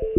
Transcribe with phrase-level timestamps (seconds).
[0.00, 0.12] Hola,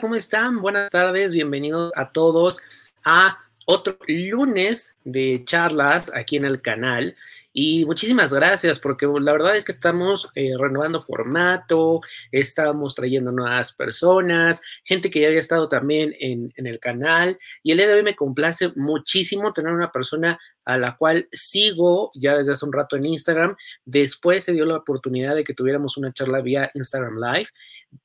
[0.00, 0.60] ¿cómo están?
[0.60, 2.60] Buenas tardes, bienvenidos a todos
[3.04, 7.14] a otro lunes de charlas aquí en el canal.
[7.58, 13.72] Y muchísimas gracias porque la verdad es que estamos eh, renovando formato, estamos trayendo nuevas
[13.72, 17.38] personas, gente que ya había estado también en, en, el canal.
[17.62, 22.10] Y el día de hoy me complace muchísimo tener una persona a la cual sigo
[22.14, 23.56] ya desde hace un rato en Instagram.
[23.86, 27.48] Después se dio la oportunidad de que tuviéramos una charla vía Instagram Live.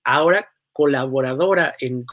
[0.05, 2.05] Ahora colaboradora en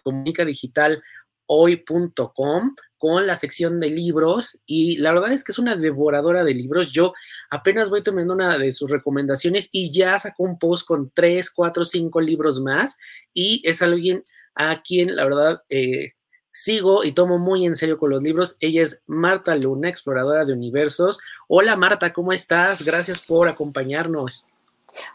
[1.49, 6.55] comunicadigitalhoy.com con la sección de libros y la verdad es que es una devoradora de
[6.55, 6.93] libros.
[6.93, 7.13] Yo
[7.51, 11.85] apenas voy tomando una de sus recomendaciones y ya sacó un post con tres, cuatro,
[11.85, 12.99] cinco libros más
[13.33, 14.23] y es alguien
[14.55, 16.13] a quien la verdad eh,
[16.53, 18.57] sigo y tomo muy en serio con los libros.
[18.61, 21.21] Ella es Marta Luna, exploradora de universos.
[21.47, 22.85] Hola Marta, ¿cómo estás?
[22.85, 24.47] Gracias por acompañarnos.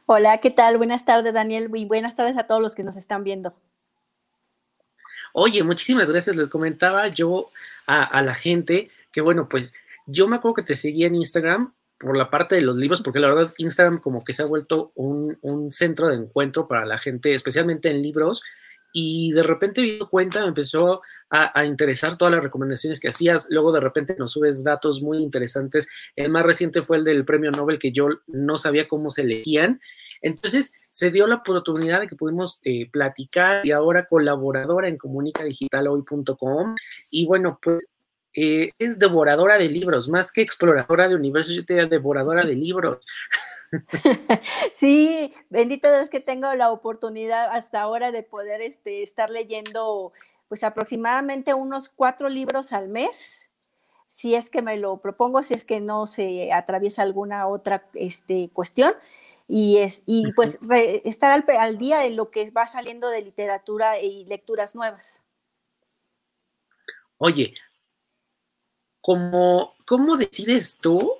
[0.05, 0.77] Hola, ¿qué tal?
[0.77, 3.53] Buenas tardes, Daniel, y buenas tardes a todos los que nos están viendo.
[5.33, 6.35] Oye, muchísimas gracias.
[6.35, 7.51] Les comentaba yo
[7.87, 9.73] a, la gente que, bueno, pues
[10.07, 13.19] yo me acuerdo que te seguía en Instagram por la parte de los libros, porque
[13.19, 16.97] la verdad Instagram como que se ha vuelto un, un centro de encuentro para la
[16.97, 18.43] gente, especialmente en libros,
[18.93, 23.71] y de repente me cuenta, me empezó a, interesar todas las recomendaciones que hacías, luego
[23.71, 27.79] de repente nos subes datos muy interesantes, el más reciente fue el del premio Nobel
[27.79, 29.81] que yo no sabía cómo se elegían,
[30.23, 36.75] entonces se dio la oportunidad de que pudimos eh, platicar y ahora colaboradora en comunicadigitalhoy.com
[37.11, 37.91] y bueno, pues
[38.35, 42.55] eh, es devoradora de libros, más que exploradora de universos, yo te diría devoradora de
[42.55, 43.05] libros.
[44.75, 50.13] Sí, bendito Dios que tengo la oportunidad hasta ahora de poder este, estar leyendo
[50.47, 53.49] pues aproximadamente unos cuatro libros al mes,
[54.07, 58.51] si es que me lo propongo, si es que no se atraviesa alguna otra este,
[58.53, 58.93] cuestión.
[59.47, 60.57] Y, es, y pues
[61.03, 65.23] estar al, al día de lo que va saliendo de literatura y lecturas nuevas.
[67.17, 67.53] Oye,
[69.01, 71.13] ¿cómo, ¿cómo decides tú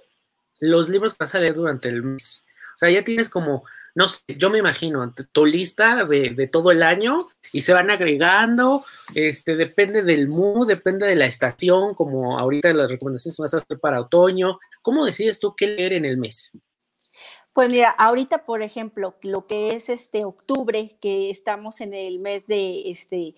[0.60, 2.44] los libros que vas a leer durante el mes?
[2.76, 3.64] O sea, ya tienes como,
[3.94, 8.84] no sé, yo me imagino, tu lista de, todo el año y se van agregando,
[9.14, 13.80] este, depende del mood, depende de la estación, como ahorita las recomendaciones vas a hacer
[13.80, 14.58] para otoño.
[14.82, 16.52] ¿Cómo decides tú qué leer en el mes?
[17.54, 22.48] Pues mira, ahorita, por ejemplo, lo que es este octubre, que estamos en el mes
[22.48, 23.36] de este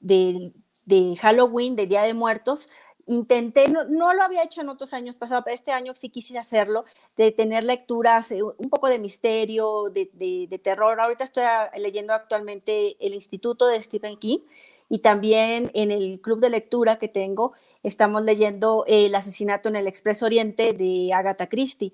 [0.00, 0.52] de,
[0.86, 2.68] de Halloween, de Día de Muertos,
[3.08, 6.84] intenté, no, lo había hecho en otros años pasados, pero este año sí quise hacerlo,
[7.16, 11.00] de tener lecturas, eh, un poco de misterio, de, terror.
[11.00, 14.40] Ahorita estoy ah, leyendo actualmente El Instituto de Stephen King
[14.88, 17.52] y también en el club de lectura que tengo
[17.82, 21.92] estamos leyendo El asesinato en el Expreso Oriente de Agatha Christie.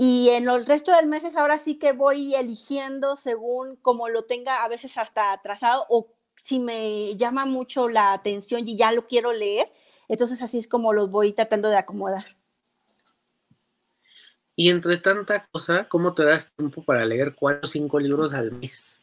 [0.00, 4.62] Y en el resto del mes ahora sí que voy eligiendo según como lo tenga
[4.62, 9.32] a veces hasta atrasado o si me llama mucho la atención y ya lo quiero
[9.32, 9.72] leer,
[10.06, 12.36] entonces así es como los voy tratando de acomodar.
[14.54, 18.52] Y entre tanta cosa, ¿cómo te das tiempo para leer cuatro o cinco libros al
[18.52, 19.00] mes?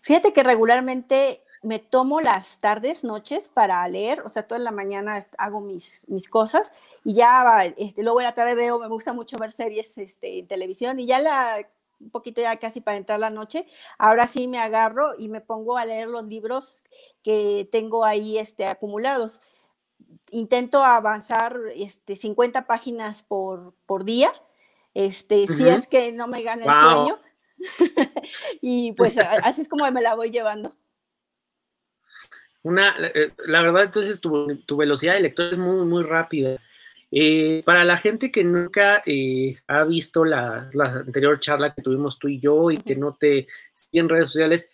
[0.00, 5.18] Fíjate que regularmente me tomo las tardes, noches para leer, o sea, toda la mañana
[5.36, 6.72] hago mis, mis cosas
[7.02, 10.46] y ya este, luego en la tarde veo, me gusta mucho ver series este, en
[10.46, 11.68] televisión y ya la,
[11.98, 13.66] un poquito ya casi para entrar la noche,
[13.98, 16.84] ahora sí me agarro y me pongo a leer los libros
[17.24, 19.40] que tengo ahí este, acumulados
[20.30, 24.32] intento avanzar este, 50 páginas por, por día,
[24.94, 27.20] este, si es que no me gana el sueño.
[28.60, 30.76] y pues así es como me la voy llevando.
[32.66, 36.60] Una, eh, la verdad, entonces tu, tu, velocidad de lectura es muy, muy rápida.
[37.12, 42.18] Eh, para la gente que nunca eh, ha visto la, la, anterior charla que tuvimos
[42.18, 44.68] tú y yo y que no te sigue en redes sociales,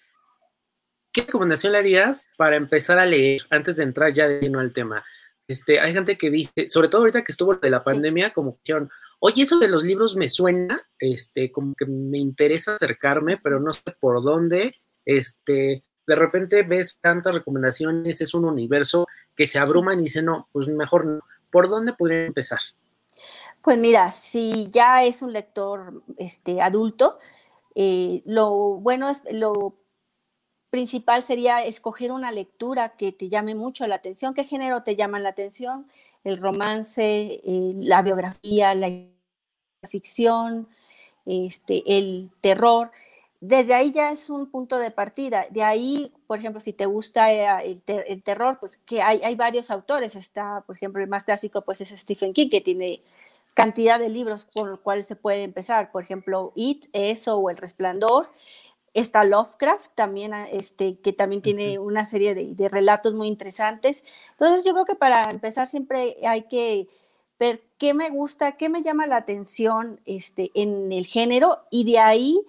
[1.12, 4.72] ¿qué recomendación le harías para empezar a leer antes de entrar ya de lleno al
[4.72, 5.04] tema?
[5.46, 8.60] Este, hay gente que dice, sobre todo ahorita que estuvo de la pandemia, como que
[8.72, 8.90] dijeron,
[9.20, 13.70] oye, eso de los libros me suena, este, como que me interesa acercarme, pero no
[13.74, 20.00] sé por dónde, este, de repente ves tantas recomendaciones, es un universo que se abruman
[20.00, 21.20] y dicen, no, pues mejor no.
[21.50, 22.60] ¿Por dónde podría empezar?
[23.62, 27.18] Pues mira, si ya es un lector este, adulto,
[27.74, 29.76] eh, lo bueno es, lo
[30.70, 34.34] principal sería escoger una lectura que te llame mucho la atención.
[34.34, 35.86] ¿Qué género te llama la atención?
[36.24, 38.88] El romance, eh, la biografía, la
[39.88, 40.68] ficción,
[41.26, 42.90] este, el terror.
[43.42, 45.46] Desde ahí ya es un punto de partida.
[45.50, 49.72] De ahí, por ejemplo, si te gusta eh, el, terror, pues que hay, hay, varios
[49.72, 50.14] autores.
[50.14, 53.02] Está, por ejemplo, el más clásico pues es Stephen King, que tiene
[53.54, 55.90] cantidad de libros con los cuales se puede empezar.
[55.90, 58.30] Por ejemplo, It, Eso o El Resplandor.
[58.94, 64.04] Está Lovecraft también, ah, este, que también tiene una serie de, de relatos muy interesantes.
[64.30, 66.86] Entonces, yo creo que para empezar siempre hay que
[67.40, 71.98] ver qué me gusta, qué me llama la atención este, en el género y de
[71.98, 72.40] ahí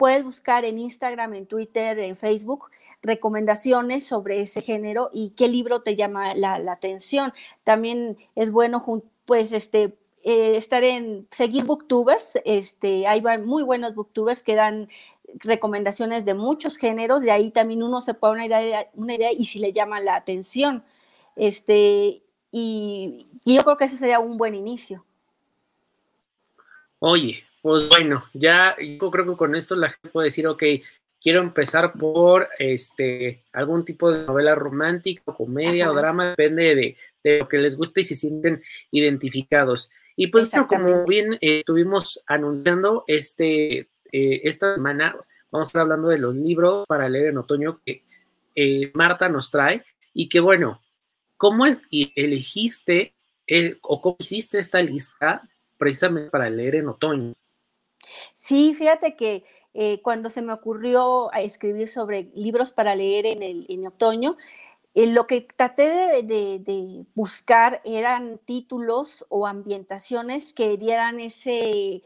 [0.00, 2.70] puedes buscar en Instagram, en Twitter, en Facebook
[3.02, 7.34] recomendaciones sobre ese género y qué libro te llama la, atención.
[7.64, 8.82] También es bueno,
[9.26, 14.88] pues, este, eh, estar en, seguir booktubers, este, hay muy buenos booktubers que dan
[15.40, 19.44] recomendaciones de muchos géneros, de ahí también uno se puede una idea, una idea y
[19.44, 20.82] si le llama la atención.
[21.36, 25.04] Este, y, y yo creo que eso sería un buen inicio.
[27.00, 30.62] Oye, pues bueno, ya yo creo que con esto la gente puede decir, ok,
[31.20, 36.74] quiero empezar por este algún tipo de novela romántica, comedia o drama, depende
[37.22, 39.90] de, lo que les guste y se sienten identificados.
[40.16, 45.16] Y pues bueno, como bien eh, estuvimos anunciando este eh, esta semana,
[45.50, 48.02] vamos a estar hablando de los libros para leer en otoño que
[48.54, 49.84] eh, Marta nos trae
[50.14, 50.80] y que bueno,
[51.36, 53.14] ¿cómo es, elegiste
[53.82, 57.34] o cómo hiciste esta lista precisamente para leer en otoño?
[58.34, 63.86] Sí, fíjate que eh, cuando se me ocurrió escribir sobre libros para leer en, el,
[63.86, 64.36] otoño,
[64.94, 72.02] eh, lo que traté de, buscar eran títulos o ambientaciones que dieran ese,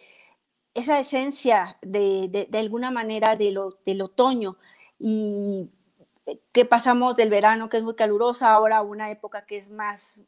[0.74, 4.58] esa esencia de, alguna manera del otoño.
[4.98, 5.70] Y
[6.26, 10.22] eh, que pasamos del verano que es muy calurosa ahora una época que es más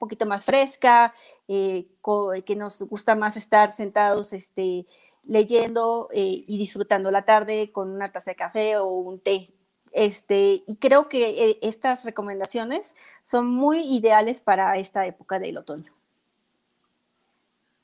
[0.00, 1.14] poquito más fresca,
[1.46, 1.84] eh,
[2.44, 4.86] que nos gusta más estar sentados este,
[5.24, 9.50] leyendo eh, y disfrutando la tarde con una taza de café o un té.
[9.92, 15.92] Este, y creo que eh, estas recomendaciones son muy ideales para esta época del otoño.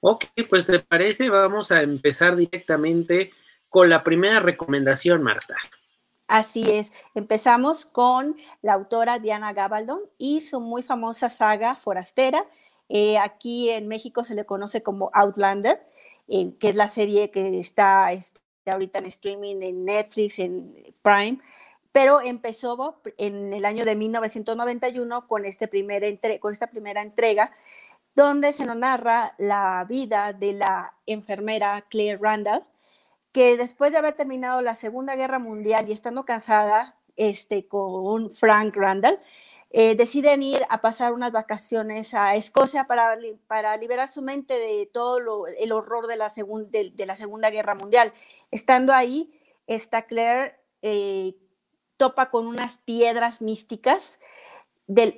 [0.01, 3.33] Ok, pues te parece, vamos a empezar directamente
[3.69, 5.57] con la primera recomendación, Marta.
[6.29, 12.45] Así es, empezamos con la autora Diana Gabaldon y su muy famosa saga Forastera.
[12.89, 15.87] Eh, aquí en México se le conoce como Outlander,
[16.27, 18.09] eh, que es la serie que está,
[18.67, 21.39] ahorita en streaming en Netflix, en Prime,
[21.93, 27.53] pero empezó en el año de 1991 con, este primer con esta primera entrega,
[28.17, 32.65] donde se nos narra la vida de la enfermera Claire Randall,
[33.37, 38.75] que después de haber terminado la Segunda Guerra Mundial y estando casada este, con Frank
[38.75, 39.21] Randall,
[39.69, 43.15] eh, deciden ir a pasar unas vacaciones a Escocia para,
[43.47, 48.11] para liberar su mente de todo el horror de la, de, la, Segunda Guerra Mundial.
[48.51, 49.29] Estando ahí,
[49.67, 51.35] esta Claire eh,
[51.99, 54.19] topa con unas piedras místicas
[54.87, 55.15] del,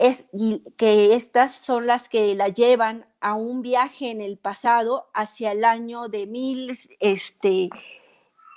[0.77, 5.65] que estas son las que la llevan a un viaje en el pasado hacia el
[5.65, 7.69] año de mil, este,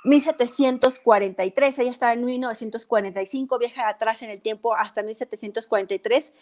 [0.03, 6.33] 1743, ella estaba en 1945, viaja atrás en el tiempo hasta 1743,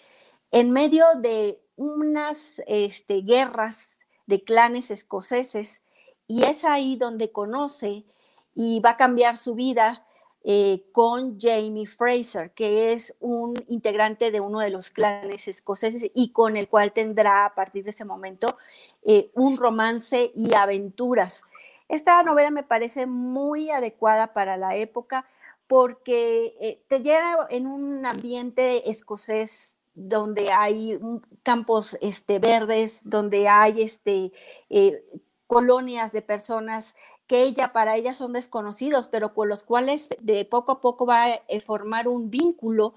[0.52, 3.92] en medio de unas este, guerras
[4.28, 5.82] de clanes escoceses,
[6.28, 8.06] y es ahí donde conoce
[8.54, 10.06] y va a cambiar su vida
[10.44, 16.32] eh, con Jamie Fraser, que es un integrante de uno de los clanes escoceses y
[16.32, 18.58] con el cual tendrá a partir de ese momento
[19.04, 21.44] eh, un romance y aventuras.
[21.90, 25.26] Esta novela me parece muy adecuada para la época
[25.68, 31.00] porque eh, te lleva en un ambiente escocés donde hay
[31.44, 34.32] campos este, verdes, donde hay este,
[34.70, 35.04] eh,
[35.48, 40.72] colonias de personas que ella, para ella son desconocidos, pero con los cuales de poco
[40.72, 42.96] a poco va a eh, formar un vínculo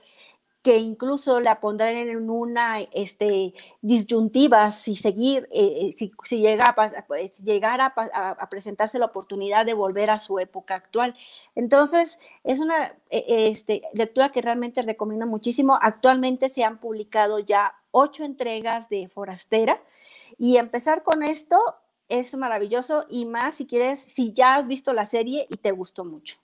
[0.63, 6.67] que incluso la pondrán en una este, disyuntiva si seguir, eh, eh, si, si, llega
[6.67, 6.75] a,
[7.07, 11.17] pues, llegara a, presentarse la oportunidad de volver a su época actual.
[11.57, 15.79] Entonces, es una e, este, lectura que realmente recomiendo muchísimo.
[15.83, 19.83] Actualmente se han publicado ya ocho entregas de Forastera
[20.39, 21.59] y empezar con esto
[22.09, 26.05] es maravilloso y más si quieres, si ya has visto la serie y te gustó
[26.05, 26.37] mucho.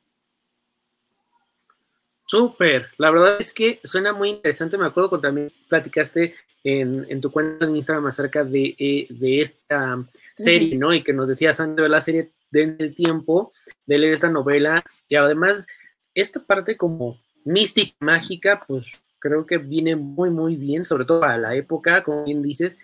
[2.31, 4.77] Súper, la verdad es que suena muy interesante.
[4.77, 9.09] Me acuerdo cuando también platicaste en, tu cuenta de Instagram acerca de, eh,
[9.41, 10.07] esta
[10.37, 10.93] serie, ¿no?
[10.93, 13.55] Y que nos decías antes de la serie del tiempo
[13.87, 14.85] de leer esta novela.
[15.09, 15.67] Y además,
[16.13, 21.39] esta parte como mística, mágica, pues creo que viene muy, muy bien, sobre todo para
[21.39, 22.79] la época, como bien dices.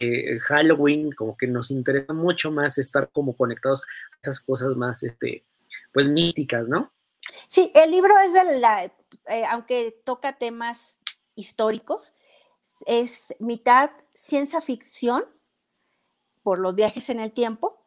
[0.00, 5.04] Eh, Halloween, como que nos interesa mucho más estar como conectados a esas cosas más
[5.04, 5.44] este,
[5.92, 6.92] pues místicas, ¿no?
[7.48, 10.98] Sí, el libro es de la, eh, aunque toca temas
[11.34, 12.14] históricos,
[12.86, 15.24] es mitad ciencia ficción
[16.42, 17.78] por los viajes en el tiempo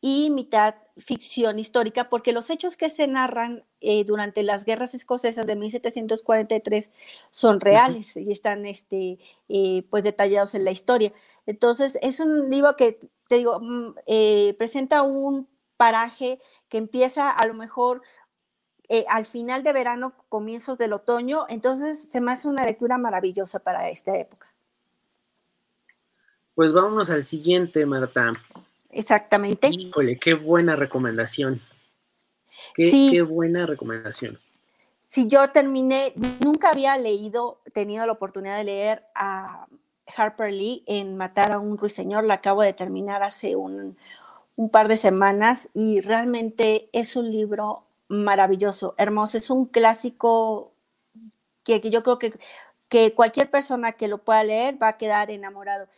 [0.00, 5.46] y mitad ficción histórica, porque los hechos que se narran eh, durante las guerras escocesas
[5.46, 6.90] de 1743
[7.30, 9.18] son reales y están este,
[9.48, 11.12] eh, pues detallados en la historia.
[11.46, 17.46] Entonces, es un libro que, te digo, mm, eh, presenta un paraje que empieza a
[17.46, 18.02] lo mejor
[19.08, 23.90] al final de verano, comienzos del otoño, entonces se me hace una lectura maravillosa para
[23.90, 24.52] esta época.
[26.54, 28.32] Pues vámonos al siguiente, Marta.
[28.90, 29.68] Exactamente.
[29.68, 31.60] Híjole, qué buena recomendación.
[32.74, 34.38] Qué, buena recomendación.
[35.02, 39.66] Si yo terminé, nunca había leído, tenido la oportunidad de leer a
[40.16, 43.96] Harper Lee en Matar a un ruiseñor, la acabo de terminar hace un,
[44.70, 50.72] par de semanas y realmente es un libro maravilloso, hermoso, es un clásico
[51.64, 52.38] que, que yo creo que,
[52.88, 55.88] que cualquier persona que lo pueda leer va a quedar enamorado.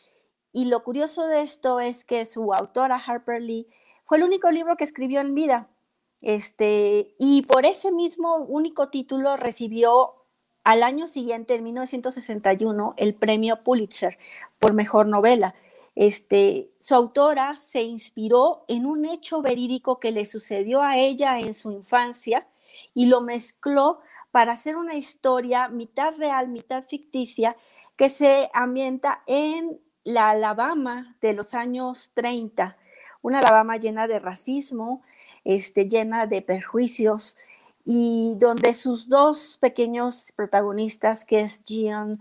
[0.52, 3.68] Y lo curioso de esto es que su autora, Harper Lee,
[4.04, 5.68] fue el único libro que escribió en vida.
[6.22, 10.14] Este, y por ese mismo único título recibió
[10.64, 14.18] al año siguiente, en 1961, el premio Pulitzer
[14.58, 15.54] por mejor novela.
[16.00, 21.54] Este, su autora se inspiró en un hecho verídico que le sucedió a ella en
[21.54, 22.46] su infancia
[22.94, 23.98] y lo mezcló
[24.30, 27.56] para hacer una historia mitad real, mitad ficticia,
[27.96, 32.78] que se ambienta en la Alabama de los años 30,
[33.20, 35.02] una Alabama llena de racismo,
[35.42, 37.36] este, llena de perjuicios,
[37.84, 42.20] y donde sus dos pequeños protagonistas, que es Jean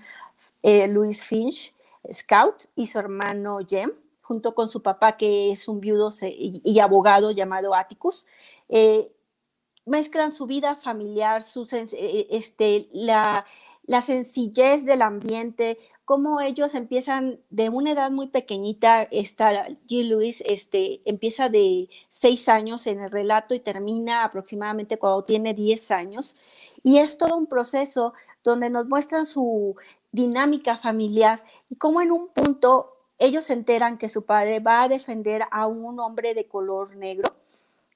[0.64, 1.77] eh, Louis Finch,
[2.12, 7.32] Scout, y su hermano Jem, junto con su papá, que es un viudo y, abogado
[7.32, 8.26] llamado Atticus,
[8.70, 9.14] eh,
[9.86, 13.46] mezclan su vida familiar, su, eh, este, la,
[13.84, 20.08] la sencillez del ambiente, cómo ellos empiezan de una edad muy pequeñita, esta G.
[20.08, 25.92] Lewis este, empieza de seis años en el relato y termina aproximadamente cuando tiene diez
[25.92, 26.36] años.
[26.84, 29.76] Y es todo un proceso donde nos muestran su
[30.12, 34.90] dinámica familiar y cómo en un punto ellos se enteran que su padre va a
[34.90, 37.34] defender a un hombre de color negro.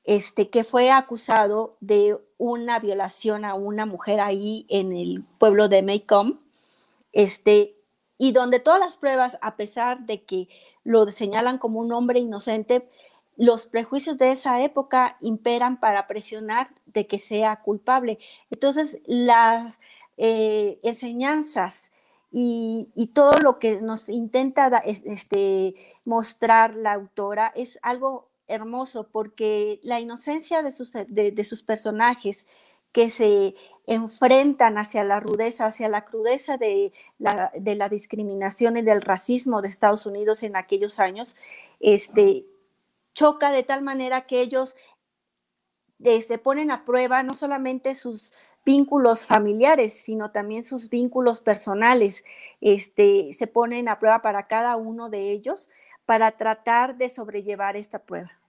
[0.03, 5.83] Este, que fue acusado de una violación a una mujer ahí en el pueblo de
[5.83, 6.39] Maycomb.
[7.11, 7.75] Este,
[8.17, 10.49] y donde todas las pruebas, a pesar de que
[10.83, 12.89] lo señalan como un hombre inocente,
[13.37, 18.19] los prejuicios de esa época imperan para presionar de que sea culpable.
[18.49, 19.79] Entonces, las
[20.17, 21.90] eh, enseñanzas
[22.31, 29.99] y, todo lo que nos intenta este, mostrar la autora es algo hermoso porque la
[29.99, 32.47] inocencia de sus, de sus personajes,
[32.91, 33.55] que se
[33.87, 39.61] enfrentan hacia la rudeza, hacia la crudeza de la, de la discriminación y del racismo
[39.61, 41.35] de Estados Unidos en aquellos años,
[41.79, 42.45] este,
[43.13, 44.75] choca de tal manera que ellos
[46.03, 48.33] se este, ponen a prueba no solamente sus
[48.65, 52.23] vínculos familiares, sino también sus vínculos personales.
[52.61, 55.69] Este, se ponen a prueba para cada uno de ellos
[56.05, 58.41] para tratar de sobrellevar esta prueba.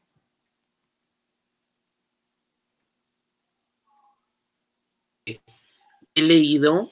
[6.14, 6.90] he leído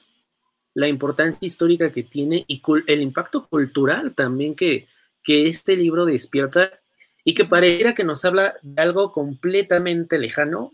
[0.73, 4.87] la importancia histórica que tiene y el impacto cultural también que,
[5.21, 6.79] que este libro despierta
[7.23, 10.73] y que pareciera que nos habla de algo completamente lejano,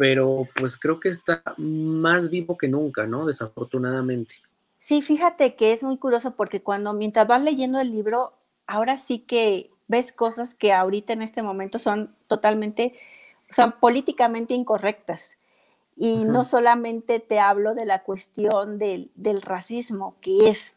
[0.00, 3.26] pero pues creo que está más vivo que nunca, ¿no?
[3.26, 4.36] Desafortunadamente.
[4.78, 8.32] Sí, fíjate que es muy curioso porque cuando mientras vas leyendo el libro,
[8.66, 12.94] ahora sí que ves cosas que ahorita en este momento son totalmente,
[13.50, 15.36] son políticamente incorrectas.
[15.96, 19.10] Y no solamente te hablo de la cuestión del,
[19.42, 20.76] racismo, que es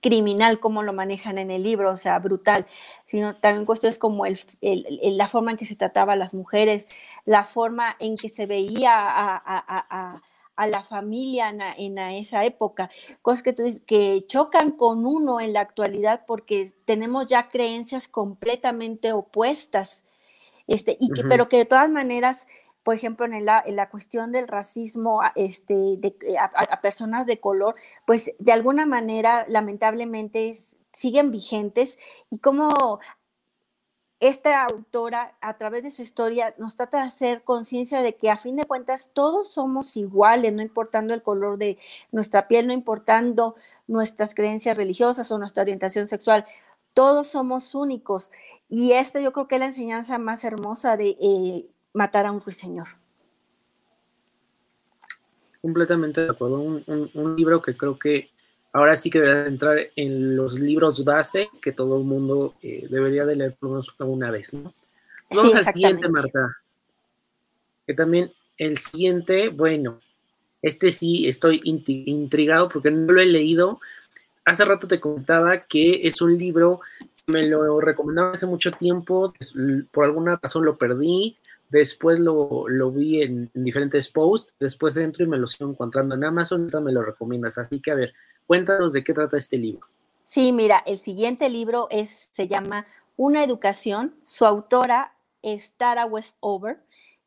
[0.00, 2.66] criminal como lo manejan en el libro, o sea, brutal,
[3.04, 6.86] sino también cuestiones como el, la forma en que se trataba a las mujeres,
[7.24, 10.22] la forma en que se veía a,
[10.66, 12.90] la familia en, esa época,
[13.22, 13.54] cosas que,
[13.86, 20.04] que chocan con uno en la actualidad porque tenemos ya creencias completamente opuestas,
[20.66, 22.46] este, y que, pero que de todas maneras
[22.82, 27.40] por ejemplo, en la, en la cuestión del racismo este, de, eh, a, personas de
[27.40, 27.74] color,
[28.06, 30.56] pues de alguna manera, lamentablemente,
[30.92, 31.98] siguen vigentes
[32.30, 33.00] y como
[34.20, 38.36] esta autora, a través de su historia, nos trata de hacer conciencia de que a
[38.36, 41.78] fin de cuentas todos somos iguales, no importando el color de
[42.12, 43.56] nuestra piel, no importando
[43.86, 46.44] nuestras creencias religiosas o nuestra orientación sexual,
[46.92, 48.30] todos somos únicos.
[48.68, 52.40] Y esto yo creo que es la enseñanza más hermosa de, eh, matar a un
[52.40, 52.88] ruiseñor.
[55.60, 56.60] Completamente de acuerdo.
[56.60, 58.30] Un, libro que creo que
[58.72, 63.26] ahora sí que debería entrar en los libros base que todo el mundo eh, debería
[63.26, 64.72] de leer por lo menos alguna vez, ¿no?
[65.30, 66.56] Vamos al siguiente, Marta.
[67.86, 70.00] Que también el siguiente, bueno,
[70.62, 73.80] este sí estoy intrigado porque no lo he leído.
[74.44, 76.80] Hace rato te contaba que es un libro,
[77.26, 79.32] me lo recomendaba hace mucho tiempo,
[79.92, 81.36] por alguna razón lo perdí,
[81.70, 86.70] después lo, vi en, diferentes posts, después entro y me lo sigo encontrando en Amazon,
[86.82, 87.56] me lo recomiendas.
[87.58, 88.12] Así que a ver,
[88.46, 89.86] cuéntanos de qué trata este libro.
[90.24, 91.88] Sí, mira, el siguiente libro
[92.32, 92.86] se llama
[93.16, 94.14] Una educación.
[94.24, 96.80] Su autora es Tara Westover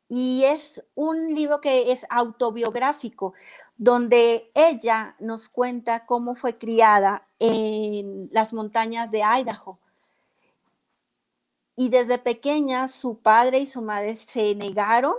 [0.08, 3.34] y es un libro que es autobiográfico,
[3.76, 9.78] donde ella nos cuenta cómo fue criada en las montañas de Idaho.
[11.76, 15.14] Y desde pequeña su padre y su madre se negaron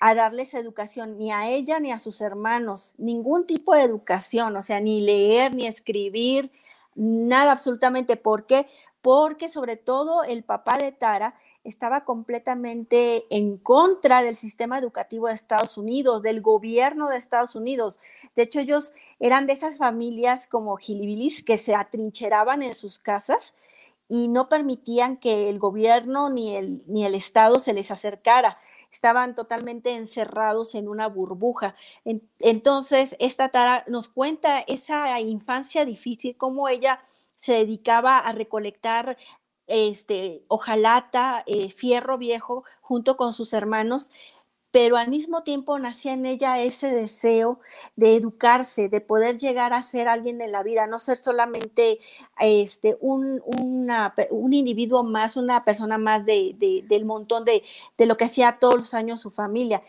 [0.00, 4.62] a darles educación, ni a ella ni a sus hermanos, ningún tipo de educación, o
[4.62, 6.52] sea, ni leer, ni escribir,
[6.94, 8.16] nada absolutamente.
[8.16, 8.66] ¿Por qué?
[9.00, 15.34] Porque sobre todo el papá de Tara estaba completamente en contra del sistema educativo de
[15.34, 17.98] Estados Unidos, del gobierno de Estados Unidos.
[18.34, 23.54] De hecho, ellos eran de esas familias como gilibilis que se atrincheraban en sus casas
[24.08, 28.58] y no permitían que el gobierno ni el, ni el Estado se les acercara.
[28.90, 31.74] Estaban totalmente encerrados en una burbuja.
[32.38, 37.02] entonces, esta Tara nos cuenta esa infancia difícil, cómo ella
[37.34, 39.16] se dedicaba a recolectar
[39.66, 44.10] este, hojalata, eh, fierro viejo, junto con sus hermanos,
[44.74, 47.60] pero al mismo tiempo nacía en ella ese deseo
[47.94, 52.00] de educarse, de poder llegar a ser alguien en la vida, no ser solamente
[52.40, 56.56] este, un, un individuo más, una persona más de,
[56.88, 57.62] del montón de,
[57.96, 59.80] de lo que hacía todos los años su familia,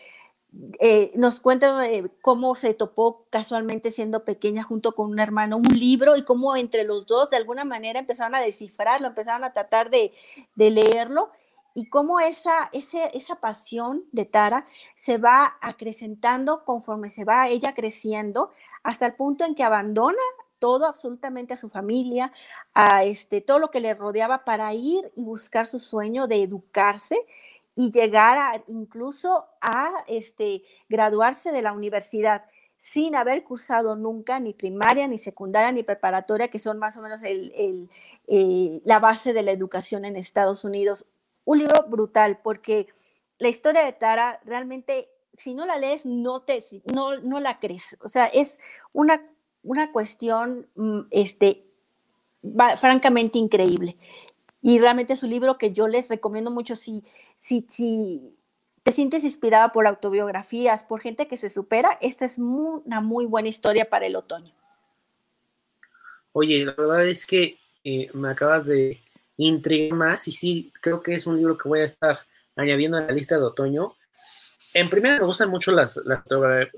[0.78, 1.84] eh, nos cuenta
[2.22, 6.84] cómo se topó casualmente siendo pequeña junto con un hermano un libro y cómo entre
[6.84, 10.12] los dos de alguna manera empezaron a descifrarlo, empezaron a tratar de,
[10.54, 11.30] leerlo
[11.76, 18.50] y cómo esa, esa pasión de Tara se va acrecentando conforme se va ella creciendo
[18.82, 20.16] hasta el punto en que abandona
[20.58, 22.32] todo absolutamente a su familia,
[22.72, 27.18] a este, todo lo que le rodeaba para ir y buscar su sueño de educarse
[27.74, 32.46] y llegar a, incluso a este, graduarse de la universidad
[32.78, 37.22] sin haber cursado nunca ni primaria, ni secundaria, ni preparatoria, que son más o menos
[37.22, 37.52] el,
[38.28, 41.06] eh, la base de la educación en Estados Unidos.
[41.46, 42.88] Un libro brutal, porque
[43.38, 47.96] la historia de Tara realmente, si no la lees, no, te, no, no la crees.
[48.02, 48.58] O sea, es
[48.92, 49.26] una,
[49.62, 51.64] una cuestión mm, este,
[52.76, 53.96] francamente increíble.
[54.60, 57.02] Y realmente es un libro que yo les recomiendo mucho si,
[57.36, 58.36] si, si
[58.82, 63.48] te sientes inspirada por autobiografías, por gente que se supera, esta es una muy buena
[63.48, 64.52] historia para el otoño.
[66.32, 69.00] Oye, la verdad es que eh, me acabas de
[69.36, 72.18] intrigar más y sí, creo que es un libro que voy a estar
[72.56, 73.94] añadiendo a la lista de otoño.
[74.74, 76.22] En primer me gustan mucho las, las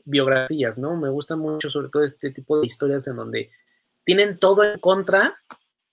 [0.05, 0.97] biografías, ¿no?
[0.97, 3.51] Me gustan mucho sobre todo este tipo de historias en donde
[4.05, 5.39] tienen todo en contra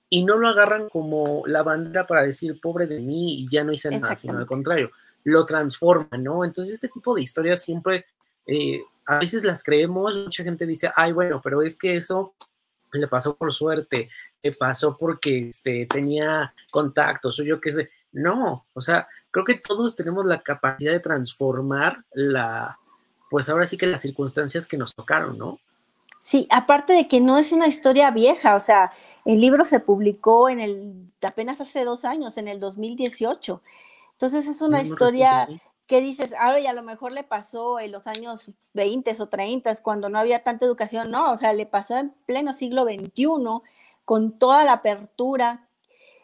[0.09, 3.71] y no lo agarran como la bandera para decir pobre de mí y ya no
[3.71, 4.91] hice nada, sino al contrario,
[5.23, 6.45] lo transforman, ¿no?
[6.45, 8.05] Entonces este tipo de historias siempre,
[8.45, 12.33] eh, a veces las creemos, mucha gente dice, ay, bueno, pero es que eso
[12.97, 14.09] le pasó por suerte,
[14.41, 17.89] le pasó porque este, tenía contactos o yo qué sé.
[18.11, 22.79] No, o sea, creo que todos tenemos la capacidad de transformar la,
[23.29, 25.59] pues ahora sí que las circunstancias que nos tocaron, ¿no?
[26.19, 28.91] Sí, aparte de que no es una historia vieja, o sea,
[29.25, 33.61] el libro se publicó en el apenas hace dos años, en el 2018.
[34.13, 35.47] Entonces es una historia
[35.87, 39.75] que dices, ahora y a lo mejor le pasó en los años 20 o 30,
[39.83, 43.27] cuando no había tanta educación, no, o sea, le pasó en pleno siglo XXI,
[44.03, 45.69] con toda la apertura,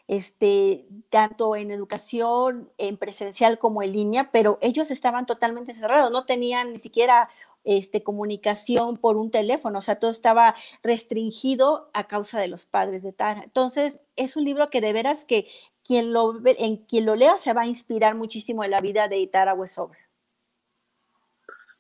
[0.08, 6.26] este, tanto en educación, en presencial como en línea, pero ellos estaban totalmente cerrados, no
[6.26, 7.30] tenían ni siquiera
[7.64, 13.04] este, comunicación por un teléfono, o sea, todo estaba restringido a causa de los padres
[13.04, 13.44] de Tara.
[13.44, 15.48] Entonces, es un libro que de veras que
[15.84, 19.26] quien lo, en quien lo lea se va a inspirar muchísimo en la vida de
[19.28, 19.98] Tara Westover.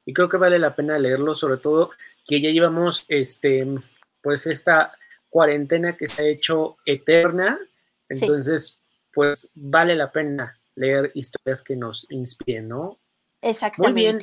[0.05, 1.91] Y creo que vale la pena leerlo, sobre todo
[2.25, 3.67] que ya llevamos este,
[4.21, 4.93] pues esta
[5.29, 7.59] cuarentena que se ha hecho eterna,
[8.09, 8.81] entonces,
[9.13, 12.99] pues vale la pena leer historias que nos inspiren, ¿no?
[13.41, 13.93] Exactamente.
[13.93, 14.21] Muy bien.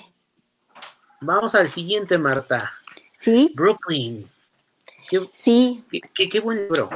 [1.21, 2.73] Vamos al siguiente, Marta.
[3.13, 3.53] Sí.
[3.55, 4.29] Brooklyn.
[5.33, 5.85] sí.
[6.15, 6.91] Qué, buen libro.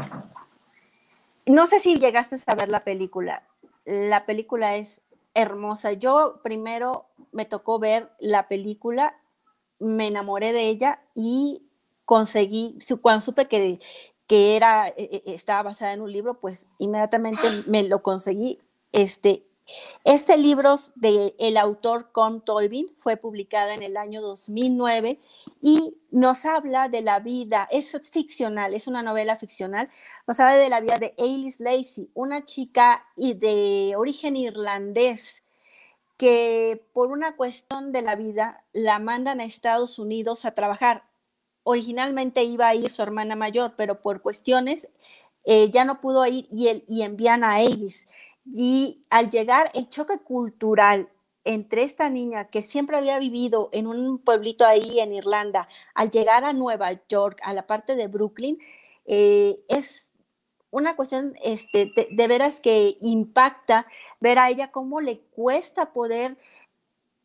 [1.47, 3.49] No sé si llegaste a ver la película.
[3.85, 5.03] La película es
[5.35, 5.93] hermosa.
[5.93, 9.19] Yo primero me tocó ver la película,
[9.81, 11.67] me enamoré de ella y
[12.05, 13.81] conseguí, cuando supe que,
[14.27, 18.61] que era, e, e, estaba basada en un libro, pues inmediatamente me lo conseguí.
[18.93, 19.47] Este,
[20.05, 25.21] este libro de el autor Con Toybin fue publicada en el año 2009
[25.61, 29.89] y nos habla de la vida, es ficcional, es una novela ficcional,
[30.27, 35.43] nos habla de la vida de Alice Lacey, una chica de origen irlandés
[36.17, 41.05] que por una cuestión de la vida la mandan a Estados Unidos a trabajar.
[41.65, 44.89] Originalmente iba a ir su hermana mayor, pero por cuestiones
[45.45, 48.07] eh, ya no pudo ir y, y envían a Alice.
[48.45, 51.09] Y al llegar, el choque cultural
[51.45, 56.45] entre esta niña que siempre había vivido en un pueblito ahí en Irlanda, al llegar
[56.45, 58.59] a Nueva York, a la parte de Brooklyn,
[59.07, 60.13] eh, es
[60.71, 63.87] una cuestión este, de, veras que impacta
[64.21, 66.39] ver a ella cómo le cuesta poder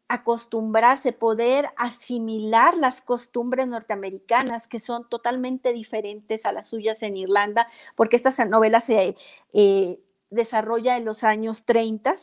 [0.09, 7.67] acostumbrarse, poder asimilar las costumbres norteamericanas que son totalmente diferentes a las suyas en Irlanda,
[7.95, 9.15] porque esta novela se,
[9.53, 9.97] eh,
[10.29, 12.15] desarrolla en los años 30,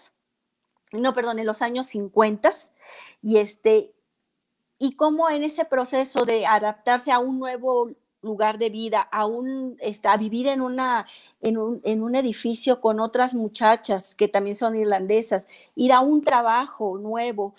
[0.93, 2.53] no, perdón, en los años 50,
[3.23, 3.95] y este,
[4.79, 7.91] y cómo en ese proceso de adaptarse a un nuevo
[8.23, 11.07] lugar de vida, a, un, este, a vivir en, una,
[11.41, 16.23] en, un, en un edificio con otras muchachas que también son irlandesas, ir a un
[16.23, 17.55] trabajo nuevo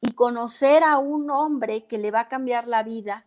[0.00, 3.26] y conocer a un hombre que le va a cambiar la vida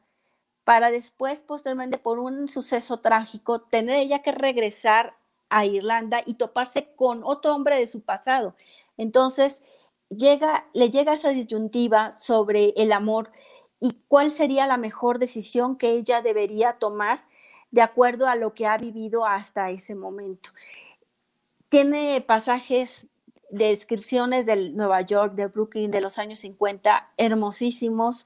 [0.64, 5.16] para después, posteriormente, por un suceso trágico, tener ella que regresar
[5.52, 8.56] a Irlanda y toparse con otro hombre de su pasado.
[8.98, 9.62] Entonces,
[10.10, 13.32] llega, le llega esa disyuntiva sobre el amor
[13.80, 17.26] y cuál sería la mejor decisión que ella debería tomar
[17.70, 20.52] de acuerdo a lo que ha vivido hasta ese momento.
[21.70, 23.08] Tiene pasajes
[23.50, 28.26] de descripciones del Nueva York, de Brooklyn de los años 50 hermosísimos,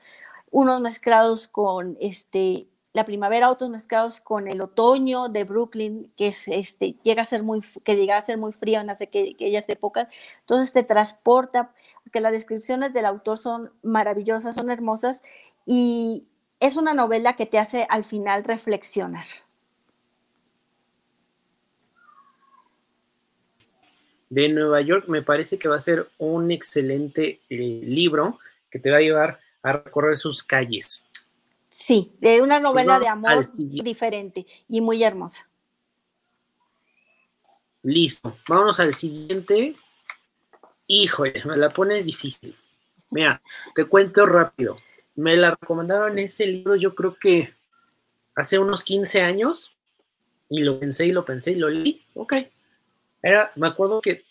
[0.51, 6.47] unos mezclados con este la primavera, otros mezclados con el otoño de Brooklyn, que es
[6.47, 10.07] este, llega a ser muy, que llega a ser muy frío en aquellas épocas.
[10.39, 11.73] Entonces te transporta,
[12.05, 15.21] porque las descripciones del autor son maravillosas, son hermosas,
[15.65, 16.25] y
[16.61, 19.25] es una novela que te hace al final reflexionar.
[24.29, 28.89] De Nueva York me parece que va a ser un excelente eh, libro que te
[28.89, 31.05] va a llevar a recorrer sus calles
[31.75, 35.49] Sí, de una novela de amor diferente y muy hermosa.
[37.83, 39.75] Listo, vámonos al siguiente.
[40.87, 42.55] Híjole, me la pones difícil.
[43.09, 43.41] Mira,
[43.75, 44.77] te cuento rápido.
[45.15, 47.53] Me la recomendaron ese libro, yo creo que
[48.35, 49.75] hace unos 15 años.
[50.47, 52.05] Y lo pensé y lo pensé y lo leí.
[52.13, 52.35] Ok.
[53.21, 54.23] Era, me acuerdo que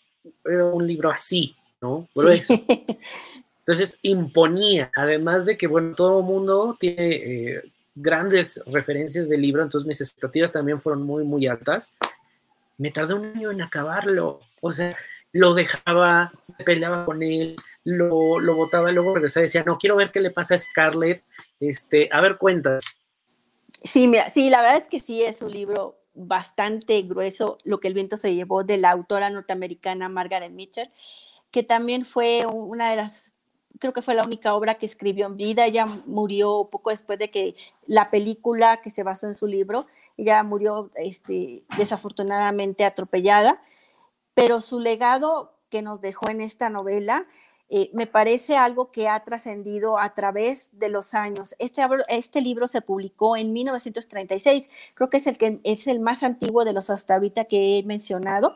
[0.43, 2.09] era un libro así, ¿no?
[2.15, 2.55] Grueso.
[3.67, 7.63] Entonces imponía, además de que, bueno, todo mundo tiene eh,
[7.95, 11.91] grandes referencias del libro, entonces mis expectativas también fueron muy, muy altas.
[12.77, 14.95] Me tardé un año en acabarlo, o sea,
[15.31, 16.31] lo dejaba,
[16.63, 20.29] peleaba con él, lo, lo botaba, luego regresaba y decía, no, quiero ver qué le
[20.29, 21.23] pasa a Scarlett,
[21.59, 22.85] este, a ver, cuentas.
[23.83, 27.87] Sí, mira, sí, la verdad es que sí es un libro bastante grueso, lo que
[27.87, 30.91] el viento se llevó de la autora norteamericana Margaret Mitchell,
[31.49, 33.34] que también fue una de las
[33.79, 35.65] creo que fue la única obra que escribió en vida.
[35.65, 37.55] Ella murió poco después de que
[37.87, 43.61] la película que se basó en su libro, ella murió este, desafortunadamente atropellada,
[44.33, 47.25] pero su legado que nos dejó en esta novela
[47.67, 51.55] eh, me parece algo que ha trascendido a través de los años.
[51.57, 56.21] Este, este libro se publicó en 1936, creo que es el, que, es el más
[56.21, 58.55] antiguo de los hasta ahorita que he mencionado.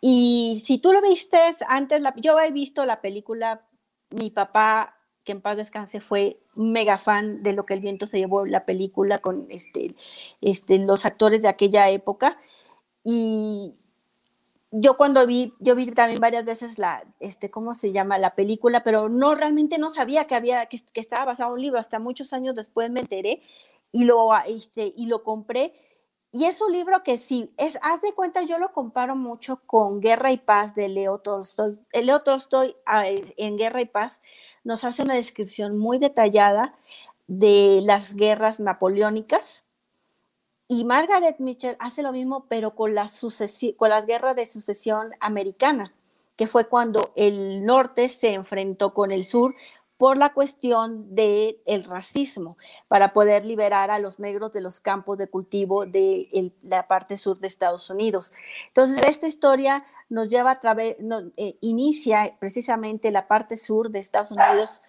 [0.00, 3.62] Y si tú lo viste antes, yo he visto la película
[4.10, 8.18] mi papá, que en paz descanse, fue mega fan de lo que el viento se
[8.18, 9.94] llevó la película con este,
[10.40, 12.38] este, los actores de aquella época.
[13.04, 13.74] Y
[14.70, 18.18] yo cuando vi, yo vi también varias veces la, este, ¿cómo se llama?
[18.18, 21.78] La película, pero no, realmente no sabía que había, que, estaba basado en un libro.
[21.78, 23.42] Hasta muchos años después me enteré
[23.92, 25.74] y lo, este, y lo compré
[26.32, 30.00] y es un libro que sí, es, haz de cuenta, yo lo comparo mucho con
[30.00, 31.78] Guerra y Paz de Leo Tolstoy.
[31.92, 34.22] Leo Tolstoy ah, en Guerra y Paz
[34.62, 36.76] nos hace una descripción muy detallada
[37.26, 39.64] de las guerras napoleónicas.
[40.68, 42.92] Y Margaret Mitchell hace lo mismo, pero con,
[43.76, 45.92] con las guerras de sucesión americana,
[46.36, 49.56] que fue cuando el norte se enfrentó con el sur
[50.00, 52.56] por la cuestión del racismo,
[52.88, 57.38] para poder liberar a los negros de los campos de cultivo de la parte sur
[57.38, 58.32] de Estados Unidos.
[58.68, 60.96] Entonces, esta historia nos lleva a través,
[61.36, 64.80] eh, inicia precisamente la parte sur de Estados Unidos,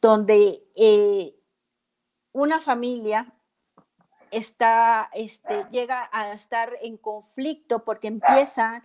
[0.00, 1.34] donde eh,
[2.32, 3.34] una familia
[4.30, 8.82] está, este, llega a estar en conflicto porque empieza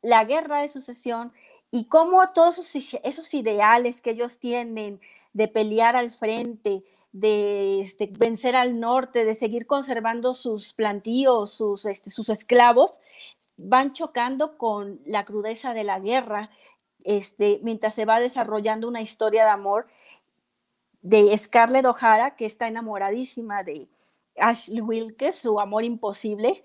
[0.00, 1.32] la guerra de sucesión
[1.70, 5.00] y cómo todos esos, ideales que ellos tienen
[5.32, 11.84] de pelear al frente, de este, vencer al norte, de seguir conservando sus plantíos, sus,
[11.84, 13.00] este, sus esclavos,
[13.56, 16.50] van chocando con la crudeza de la guerra,
[17.04, 19.86] este, mientras se va desarrollando una historia de amor
[21.02, 23.88] de Scarlett O'Hara, que está enamoradísima de
[24.36, 26.62] Ashley Wilkes, su amor imposible,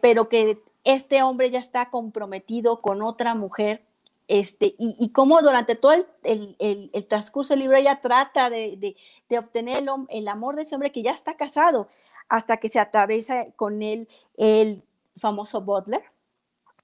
[0.00, 3.84] pero que este hombre ya está comprometido con otra mujer
[4.30, 8.94] este, y, cómo durante todo el, transcurso del libro ella trata de,
[9.36, 11.88] obtener el, amor de ese hombre que ya está casado,
[12.28, 14.84] hasta que se atraviesa con él el
[15.16, 16.04] famoso Butler,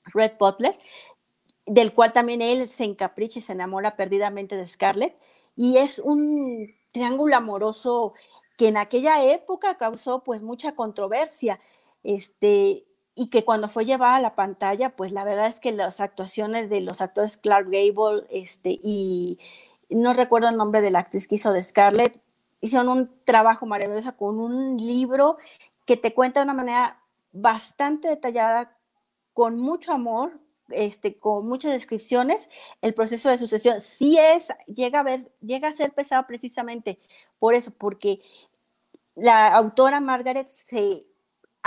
[0.07, 0.77] Red Butler,
[1.67, 5.17] del cual también él se encapricha y se enamora perdidamente de Scarlett,
[5.55, 8.15] y es un triángulo amoroso
[8.59, 11.61] que en aquella época causó pues mucha controversia.
[12.03, 12.87] Este,
[13.19, 16.69] y que cuando fue llevada a la pantalla, pues la verdad es que las actuaciones
[16.69, 19.39] de los actores Clark Gable este, y
[19.89, 22.21] no recuerdo el nombre de la actriz que hizo de Scarlett,
[22.61, 25.39] hicieron un trabajo maravilloso con un libro
[25.87, 27.03] que te cuenta de una manera
[27.33, 28.77] bastante detallada,
[29.33, 32.51] con mucho amor, este, con muchas descripciones,
[32.83, 33.81] el proceso de sucesión.
[33.81, 36.99] Sí es, llega a, ver, llega a ser pesado precisamente
[37.39, 38.21] por eso, porque
[39.15, 41.07] la autora Margaret se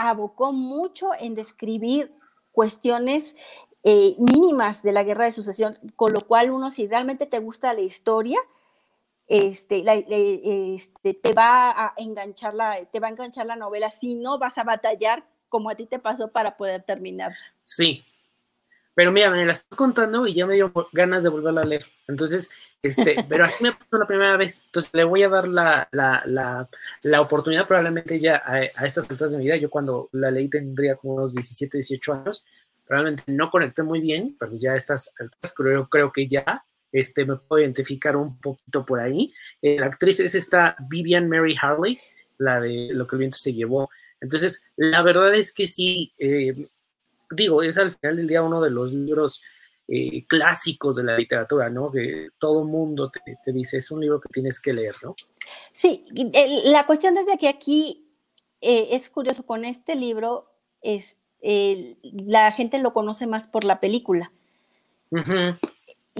[0.07, 2.13] abocó mucho en describir
[2.51, 3.35] cuestiones
[3.83, 7.73] eh, mínimas de la guerra de sucesión, con lo cual uno si realmente te gusta
[7.73, 8.39] la historia,
[9.27, 9.83] este,
[10.75, 14.57] este, te va a enganchar la, te va a enganchar la novela, si no vas
[14.57, 17.33] a batallar como a ti te pasó para poder terminar.
[17.63, 18.03] Sí,
[18.99, 21.85] pero mira, me la estás contando y ya me dio ganas de volverla a leer.
[22.07, 22.49] Entonces,
[22.81, 24.63] este, pero así me pasó la primera vez.
[24.65, 26.69] Entonces le voy a dar la, la, la,
[27.03, 29.57] la oportunidad probablemente ya a, estas alturas de mi vida.
[29.57, 32.45] Yo cuando la leí tendría como unos 17, 18 años.
[32.85, 37.23] Probablemente no conecté muy bien, pero ya a estas alturas creo, creo que ya este,
[37.23, 39.31] me puedo identificar un poquito por ahí.
[39.61, 41.99] Eh, la actriz es esta Vivian Mary Harley,
[42.39, 43.89] la de Lo que el viento se llevó.
[44.21, 46.67] Entonces, la verdad es que sí, eh,
[47.31, 49.43] digo, es al final del día uno de los libros
[49.91, 51.91] eh, clásicos de la literatura, ¿no?
[51.91, 55.15] Que todo mundo te, dice, es un libro que tienes que leer, ¿no?
[55.73, 56.05] Sí,
[56.65, 58.07] la cuestión es de que aquí
[58.61, 64.31] eh, es curioso, con este libro es, la gente lo conoce más por la película.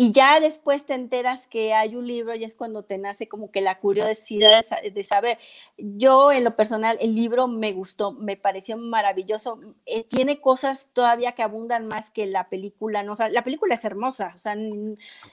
[0.01, 3.51] Y ya después te enteras que hay un libro y es cuando te nace como
[3.51, 5.37] que la curiosidad de, saber.
[5.77, 9.59] Yo en lo personal, el libro me gustó, me pareció maravilloso.
[9.85, 13.03] Eh, tiene cosas todavía que abundan más que la película.
[13.03, 13.13] ¿no?
[13.29, 14.31] la película es hermosa.
[14.37, 14.55] O sea,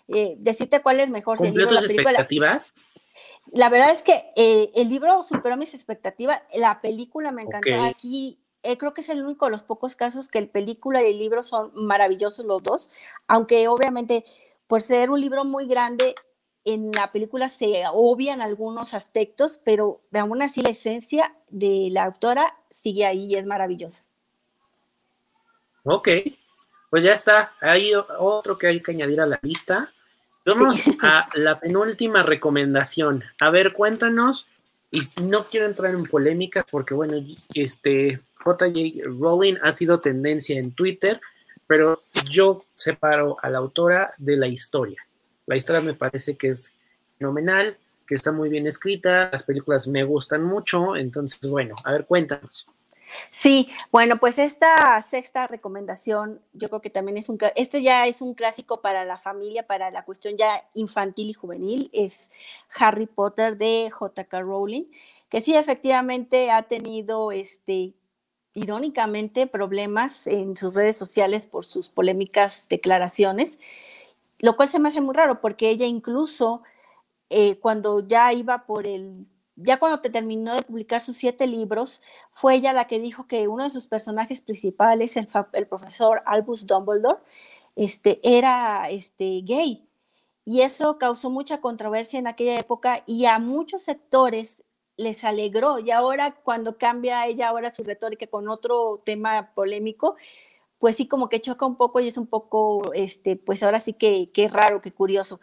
[0.09, 1.39] eh, decirte cuál es mejor.
[1.39, 2.75] Si el libro, la expectativas?
[3.53, 6.43] La verdad es que eh, el libro superó mis expectativas.
[6.53, 7.83] La película me encantó.
[7.83, 8.41] Aquí
[8.81, 11.45] creo que es el único de los pocos casos que el película y el libro
[11.45, 12.91] son maravillosos los dos,
[13.29, 14.25] aunque obviamente
[14.67, 16.15] por ser un libro muy grande,
[16.65, 22.05] en la película se obvian algunos aspectos, pero de aún así la esencia de la
[22.05, 24.05] autora sigue ahí y es maravillosa.
[25.85, 26.09] Ok,
[26.91, 27.55] pues ya está.
[27.61, 29.93] Hay otro que hay que añadir a la lista.
[30.45, 33.23] Vamos a la penúltima recomendación.
[33.41, 34.49] A ver, cuéntanos.
[34.91, 37.17] Y no quiero entrar en polémicas porque, bueno,
[37.55, 41.21] este JJ Rowling ha sido tendencia en Twitter
[41.67, 45.07] pero yo separo a la autora de la historia.
[45.47, 46.75] La historia me parece que es
[47.19, 52.07] fenomenal, que está muy bien escrita, las películas me gustan mucho, entonces, bueno, a ver,
[52.07, 52.67] cuéntanos.
[53.31, 58.21] Sí, bueno, pues esta sexta recomendación, yo creo que también es un, este ya es
[58.21, 62.31] un clásico para la familia, para la cuestión ya infantil y juvenil, es
[62.79, 64.41] Harry Potter de J.K.
[64.41, 64.85] Rowling,
[65.29, 67.95] que sí efectivamente ha tenido este
[68.57, 73.61] irónicamente, problemas en sus redes sociales por sus polémicas declaraciones,
[74.39, 76.63] lo cual se me hace muy raro porque ella incluso
[77.29, 82.01] eh, cuando ya iba por el, ya cuando te terminó de publicar sus siete libros,
[82.33, 86.67] fue ella la que dijo que uno de sus personajes principales, el, el profesor Albus
[86.67, 87.21] Dumbledore,
[87.77, 89.87] este, era este, gay.
[90.47, 94.65] Y eso causó mucha controversia en aquella época y a muchos sectores
[94.97, 95.79] les alegró.
[95.79, 100.17] Y ahora cuando cambia ella ahora su retórica con otro tema polémico,
[100.79, 103.93] pues sí como que choca un poco y es un poco, este, pues ahora sí
[103.93, 105.41] que, que raro, que curioso.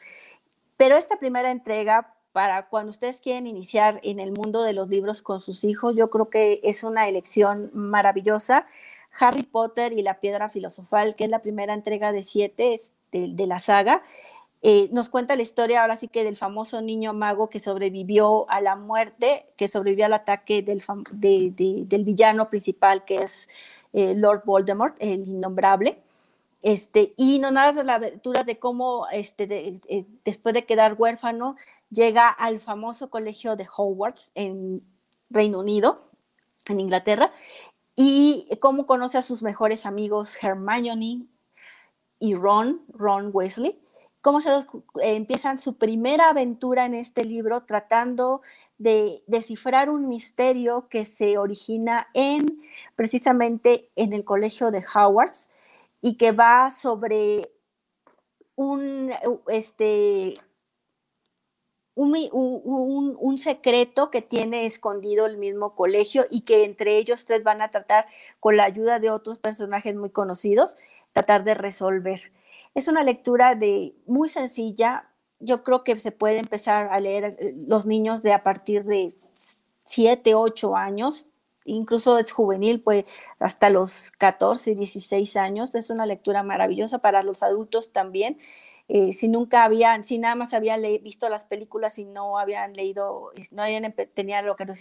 [0.78, 5.22] Pero esta primera entrega, para cuando ustedes quieren iniciar en el mundo de los libros
[5.22, 8.66] con sus hijos, yo creo que es una elección maravillosa.
[9.20, 12.80] Harry Potter y la Piedra Filosofal, que es la primera entrega de siete
[13.12, 14.02] de, la saga,
[14.66, 18.62] eh, nos cuenta la historia ahora sí que del famoso niño mago que sobrevivió a
[18.62, 23.50] la muerte, que sobrevivió al ataque del, del villano principal, que es
[23.92, 26.02] eh, Lord Voldemort, el innombrable.
[26.62, 31.58] Este, y nos narra la aventura de cómo este, eh, después de quedar huérfano
[31.90, 34.82] llega al famoso colegio de Hogwarts en
[35.30, 36.10] Reino Unido,
[36.70, 37.34] en Inglaterra,
[37.98, 41.28] y cómo conoce a sus mejores amigos Hermione
[42.18, 43.83] y Ron, Ron Wesley,
[44.24, 44.64] cómo se eh,
[45.02, 48.42] empiezan su primera aventura en este libro tratando
[48.78, 52.62] de descifrar un misterio que se origina en
[52.96, 55.50] precisamente en el colegio de Hogwarts
[56.00, 57.52] y que va sobre
[58.56, 59.12] un,
[59.50, 60.40] este,
[61.96, 67.72] un, secreto que tiene escondido el mismo colegio y que entre ellos tres van a
[67.72, 68.08] tratar,
[68.40, 70.78] con la ayuda de otros personajes muy conocidos,
[71.12, 72.32] tratar de resolver.
[72.76, 75.10] Es una lectura de muy sencilla.
[75.40, 79.16] Yo creo que se puede empezar a leer eh, los niños de a partir de
[79.84, 81.28] 7, 8 años,
[81.66, 83.06] incluso es juvenil, pues
[83.40, 85.76] hasta los 14, 16 años.
[85.76, 88.38] Es una lectura maravillosa para los adultos también.
[88.90, 93.32] Eh, si nunca habían, si nada más habían visto las películas y no habían leído,
[93.52, 94.74] no habían tenían lo que no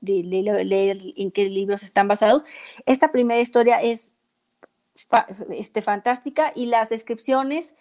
[0.00, 2.44] de leer, en qué libros están basados,
[2.86, 4.14] esta primera historia es
[5.50, 7.74] este, fantástica y las descripciones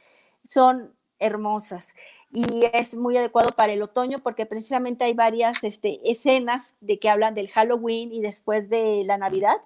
[0.44, 1.94] son hermosas
[2.34, 7.10] y es muy adecuado para el otoño porque precisamente hay varias este, escenas de que
[7.10, 9.58] hablan del Halloween y después de la Navidad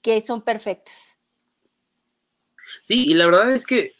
[0.00, 1.18] que son perfectas.
[2.82, 3.94] Sí, y la verdad es que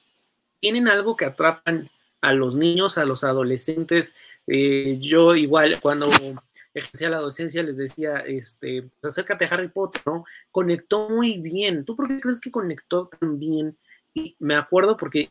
[0.61, 4.15] tienen algo que atrapan a los niños, a los adolescentes.
[4.47, 6.09] Eh, yo igual cuando
[6.75, 10.25] ejercía la docencia les decía, este, pues, acércate a Harry Potter, ¿no?
[10.51, 11.85] Conectó muy bien.
[11.85, 13.77] ¿Tú por qué crees que conectó tan bien?
[14.15, 15.31] Y me acuerdo porque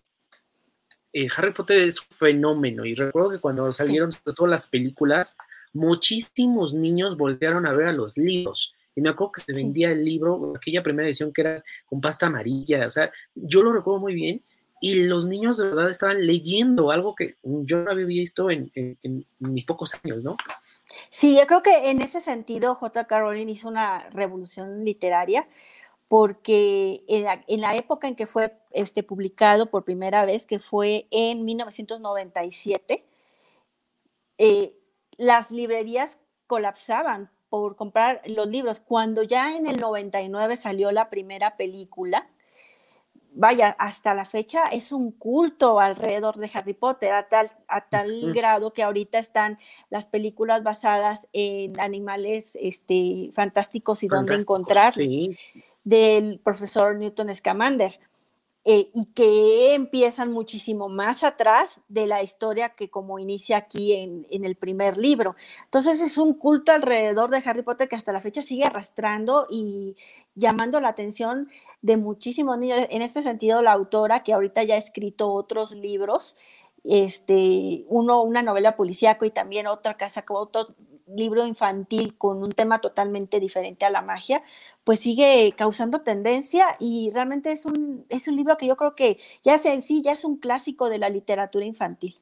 [1.14, 5.36] eh, Harry Potter es un fenómeno y recuerdo que cuando salieron sobre todo las películas,
[5.74, 8.74] muchísimos niños voltearon a ver a los libros.
[8.96, 12.28] Y me acuerdo que se vendía el libro, aquella primera edición que era con pasta
[12.28, 14.44] amarilla, o sea, yo lo recuerdo muy bien.
[14.82, 19.26] Y los niños de verdad estaban leyendo algo que yo no había visto en, en
[19.40, 20.36] mis pocos años, ¿no?
[21.10, 23.20] Sí, yo creo que en ese sentido J.K.
[23.20, 25.48] Rowling hizo una revolución literaria
[26.12, 31.46] porque en la, época en que fue este, publicado por primera vez, que fue en
[31.46, 33.06] 1997,
[34.38, 34.76] eh,
[35.16, 38.82] las librerías colapsaban por comprar los libros.
[38.82, 42.28] Cuando ya en el 99 salió la primera película,
[43.34, 48.34] vaya, hasta la fecha es un culto alrededor de Harry Potter, a tal, a tal
[48.34, 49.58] grado que ahorita están
[49.90, 55.10] las películas basadas en animales este, fantásticos y dónde encontrarlos
[55.84, 58.00] del profesor Newton Scamander.
[58.64, 64.28] Eh, y que empiezan muchísimo más atrás de la historia que como inicia aquí en,
[64.30, 65.36] en, el primer libro.
[65.64, 69.96] Entonces es un culto alrededor de Harry Potter que hasta la fecha sigue arrastrando y
[70.36, 71.50] llamando la atención
[71.82, 72.78] de muchísimos niños.
[72.92, 76.36] En este sentido, la autora, que ahorita ya ha escrito otros libros,
[76.84, 80.76] este, uno, una novela policíaco y también otra casa, otro
[81.16, 84.44] libro infantil con un tema totalmente diferente a la magia,
[84.84, 89.18] pues sigue causando tendencia y realmente es un, es un libro que yo creo que
[89.42, 92.18] ya sea en sí, ya es un clásico de la literatura infantil.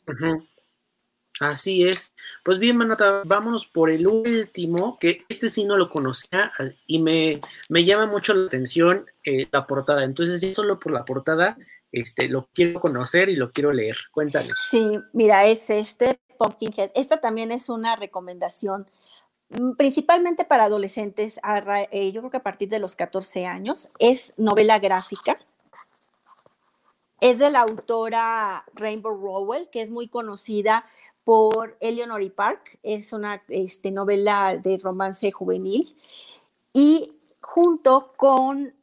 [1.40, 2.16] Así es.
[2.44, 6.52] Pues bien, Manata, vámonos por el último, que este sí no lo conocía
[6.86, 10.04] y me, me llama mucho la atención eh, la portada.
[10.04, 11.58] Entonces, ya solo por la portada,
[11.92, 13.98] este, lo quiero conocer y lo quiero leer.
[14.12, 14.54] Cuéntales.
[14.70, 16.92] Sí, mira, es este Pumpkinhead.
[16.96, 18.88] Esta también es una recomendación
[19.50, 21.40] mm, principalmente para adolescentes,
[21.92, 23.90] eh, yo creo que a partir de los 14 años.
[24.00, 25.40] Es novela gráfica.
[27.22, 30.86] Es de la autora Rainbow Rowell, que es muy conocida
[31.26, 32.80] por Eleanor Park.
[32.82, 35.98] Es una este, novela de romance juvenil.
[36.72, 38.74] Y junto con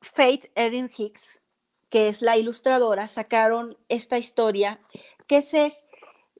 [0.00, 1.40] Faith Erin Hicks,
[1.88, 4.80] que es la ilustradora, sacaron esta historia
[5.26, 5.74] que se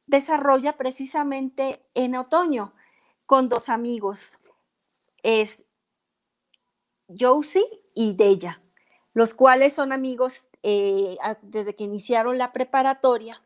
[0.06, 2.74] desarrolla precisamente en otoño
[3.26, 4.38] con dos amigos.
[5.22, 5.64] Es
[7.08, 8.62] Josie y Della,
[9.12, 13.42] los cuales son amigos eh, desde que iniciaron la preparatoria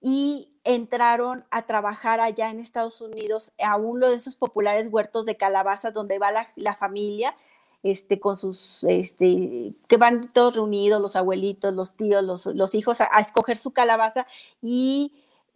[0.00, 5.36] y entraron a trabajar allá en Estados Unidos a uno de esos populares huertos de
[5.36, 7.34] calabazas donde va la, familia
[7.82, 13.06] este, con sus, este, que van todos reunidos, los abuelitos, los tíos, los, hijos, a,
[13.20, 14.26] escoger su calabaza
[14.62, 15.12] y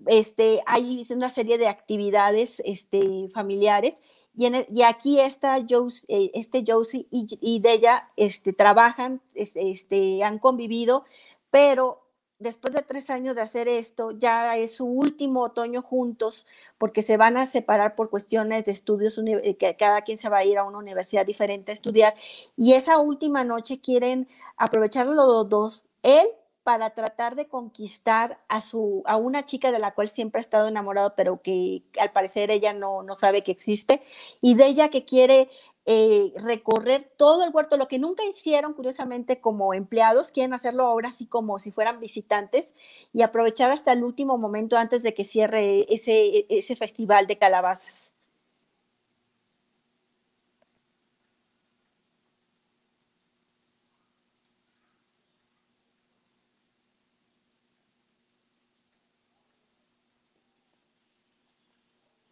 [0.06, 4.00] este, hay una serie de actividades este, familiares.
[4.34, 9.20] Y, e, y, aquí está Josie, eh, este Josie y, y de ella este, trabajan,
[9.34, 11.04] este, han convivido,
[11.50, 12.01] pero
[12.42, 16.46] después de tres años de hacer esto, ya es su último otoño juntos,
[16.78, 20.38] porque se van a separar por cuestiones de estudios, eh, que cada quien se va
[20.38, 22.14] a ir a una universidad diferente a estudiar,
[22.56, 26.26] y esa última noche quieren aprovechar los dos, él
[26.62, 30.68] para tratar de conquistar a, su, a una chica de la cual siempre ha estado
[30.68, 34.02] enamorado, pero que al parecer ella no, no sabe que existe,
[34.40, 35.48] y de ella que quiere
[35.86, 41.08] eh, recorrer todo el huerto, lo que nunca hicieron, curiosamente, como empleados, quieren hacerlo ahora
[41.08, 42.74] así como si fueran visitantes
[43.12, 48.12] y aprovechar hasta el último momento antes de que cierre ese, ese festival de calabazas.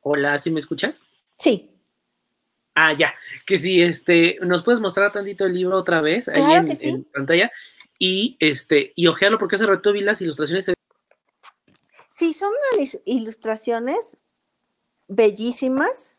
[0.02, 1.02] Hola, ¿sí me escuchas?
[1.38, 1.79] Sí.
[2.82, 3.14] Ah, ya,
[3.44, 6.42] que si este, nos puedes mostrar tantito el libro otra vez ahí
[6.80, 7.52] en, pantalla
[7.98, 10.72] y este, y ojearlo porque hace rato vi las ilustraciones.
[12.08, 14.16] Sí, son unas ilustraciones
[15.08, 16.16] bellísimas.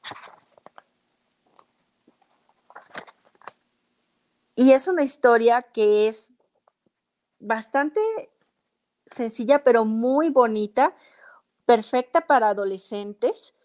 [4.53, 6.31] Y es una historia que es
[7.39, 7.99] bastante
[9.11, 10.93] sencilla, pero muy bonita,
[11.65, 13.55] perfecta para adolescentes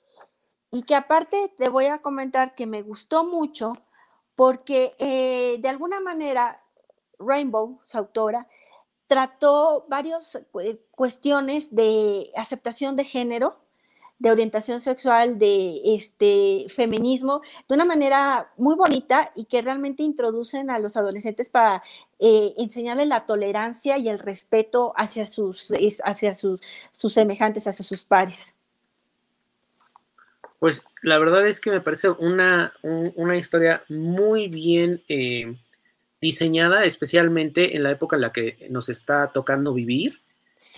[0.71, 3.75] y que aparte te voy a comentar que me gustó mucho
[4.35, 6.63] porque eh, de alguna manera
[7.19, 8.47] Rainbow, su autora,
[9.07, 13.61] trató varias eh, cuestiones de aceptación de género,
[14.19, 20.71] de orientación sexual, de este feminismo, de una manera muy bonita y que realmente introducen
[20.71, 21.83] a los adolescentes para
[22.19, 25.73] eh, enseñarles la tolerancia y el respeto hacia sus,
[26.05, 26.61] hacia sus,
[26.93, 28.56] sus semejantes, hacia sus pares.
[30.59, 32.73] Pues la verdad es que me parece una,
[33.37, 35.55] historia muy bien eh,
[36.21, 40.21] diseñada, especialmente en la época en la que nos está tocando vivir.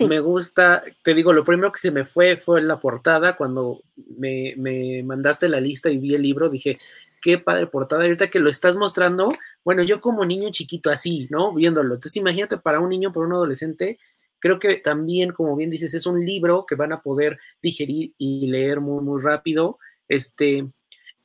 [0.07, 3.37] Me gusta, te digo, lo primero que se me fue fue la portada.
[3.37, 3.81] Cuando
[4.17, 6.77] me, me mandaste la lista y vi el libro, dije,
[7.21, 8.03] qué padre portada.
[8.03, 9.31] ahorita que lo estás mostrando,
[9.63, 11.53] bueno, yo como niño chiquito así, ¿no?
[11.53, 11.95] Viéndolo.
[11.95, 13.97] Entonces imagínate para un niño, para un adolescente,
[14.39, 18.47] Creo que también, como bien dices, es un libro que van a poder digerir y
[18.47, 19.79] leer muy, muy rápido.
[20.07, 20.67] Este,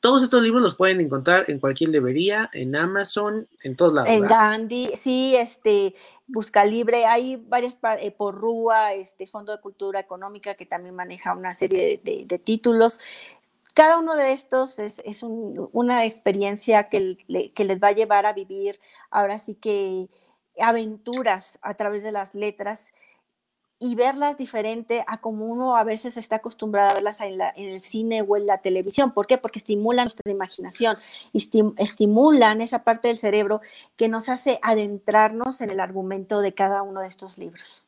[0.05, 4.07] todos estos libros los pueden encontrar en cualquier librería, en Amazon, en todos lados.
[4.11, 5.95] En Gandhi, sí, este,
[6.27, 11.35] Busca Libre, hay varias eh, por Rúa, este Fondo de Cultura Económica que también maneja
[11.35, 12.99] una serie de, títulos.
[13.73, 17.17] Cada uno de estos es, una experiencia que,
[17.55, 20.07] que les va a llevar a vivir ahora sí que
[20.59, 22.93] aventuras a través de las letras
[23.77, 28.21] y verlas diferente a como uno a veces está acostumbrado a verlas en, el cine
[28.21, 29.11] o en la televisión.
[29.11, 29.37] ¿Por qué?
[29.37, 30.97] Porque estimulan nuestra imaginación,
[31.33, 33.61] estimulan esa parte del cerebro
[33.97, 37.84] que nos hace adentrarnos en el argumento de cada uno de estos libros.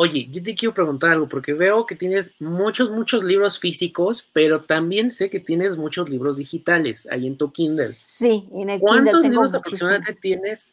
[0.00, 4.60] Oye, yo te quiero preguntar algo, porque veo que tienes muchos, muchos libros físicos, pero
[4.60, 7.88] también sé que tienes muchos libros digitales ahí en tu Kindle.
[7.88, 8.78] Sí, en el Kindle.
[8.78, 10.72] ¿Cuántos libros aproximadamente tienes,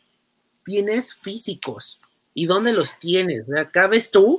[0.63, 1.99] tienes físicos?
[2.35, 3.51] ¿Y dónde los tienes?
[3.51, 4.37] ¿Acá ves tú?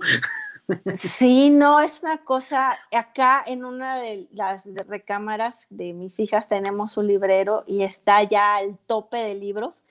[0.94, 6.96] Sí, no, es una cosa, acá en una de las recámaras de mis hijas tenemos
[6.96, 9.82] un librero y está ya al tope de libros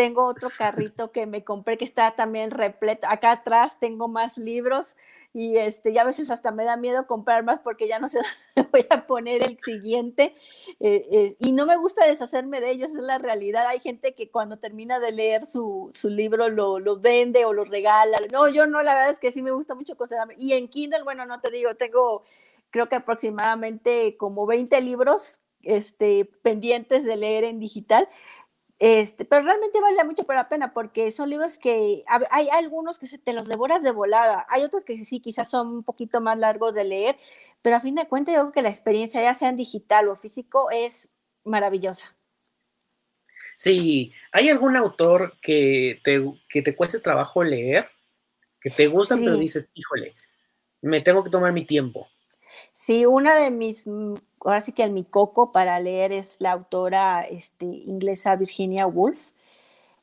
[0.00, 3.06] tengo otro carrito que me compré que está también repleto.
[3.06, 4.96] Acá atrás tengo más libros
[5.34, 8.18] y este, ya a veces hasta me da miedo comprar más porque ya no sé
[8.56, 10.34] dónde voy a poner el siguiente.
[10.80, 13.66] Eh, eh, y no me gusta deshacerme de ellos, es la realidad.
[13.66, 18.20] Hay gente que cuando termina de leer su, libro lo, lo, vende o lo regala.
[18.32, 20.34] No, yo no, la verdad es que sí me gusta mucho conservarme.
[20.38, 22.24] Y en Kindle, bueno, no te digo, tengo
[22.70, 28.08] creo que aproximadamente como 20 libros este, pendientes de leer en digital.
[28.80, 33.18] Este, pero realmente vale mucho la pena porque son libros que hay algunos que se
[33.18, 36.72] te los devoras de volada, hay otros que sí, quizás son un poquito más largos
[36.72, 37.18] de leer,
[37.60, 40.16] pero a fin de cuentas yo creo que la experiencia, ya sea en digital o
[40.16, 41.10] físico, es
[41.44, 42.16] maravillosa.
[43.54, 47.86] Sí, ¿hay algún autor que te, que te cueste trabajo leer?
[48.62, 50.14] Que te gusta, pero dices, híjole,
[50.80, 52.08] me tengo que tomar mi tiempo.
[52.72, 53.86] Sí, una de mis
[54.44, 59.30] ahora sí que el mi coco para leer es la autora este, inglesa Virginia Woolf.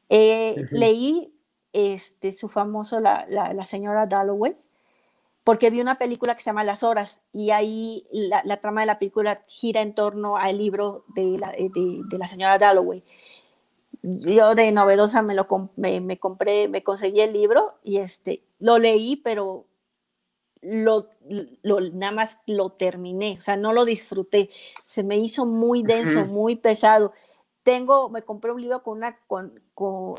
[0.09, 1.33] Eh, leí
[1.73, 4.55] este, su famoso la, la, señora Dalloway,
[5.43, 8.97] porque vi una película que se llama Las Horas y ahí la, trama de la
[8.97, 13.03] película gira en torno al libro de la, de, la señora Dalloway.
[14.01, 19.17] Yo de novedosa me lo me, compré, me conseguí el libro y este lo leí,
[19.17, 19.66] pero
[20.61, 21.09] lo,
[21.93, 24.49] nada más lo terminé, o sea, no lo disfruté.
[24.83, 27.13] Se me hizo muy denso, muy pesado
[27.67, 29.51] tengo, me compré un libro con una, con,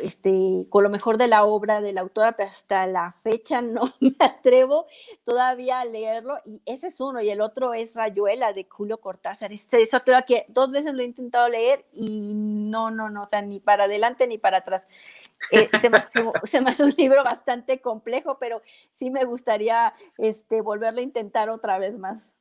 [0.03, 3.95] este, con lo mejor de la obra de la autora, pero hasta la fecha no
[4.01, 4.85] me atrevo
[5.25, 6.35] todavía a leerlo.
[6.45, 9.51] Y ese es uno, y el otro es Rayuela de Julio Cortázar.
[9.51, 13.29] Este, eso creo que dos veces lo he intentado leer y no, no, no, o
[13.31, 14.87] sea, ni para adelante ni para atrás.
[15.51, 16.03] Eh, se, me,
[16.45, 21.49] se, me, hace un libro bastante complejo, pero sí me gustaría este, volverlo a intentar
[21.49, 22.35] otra vez más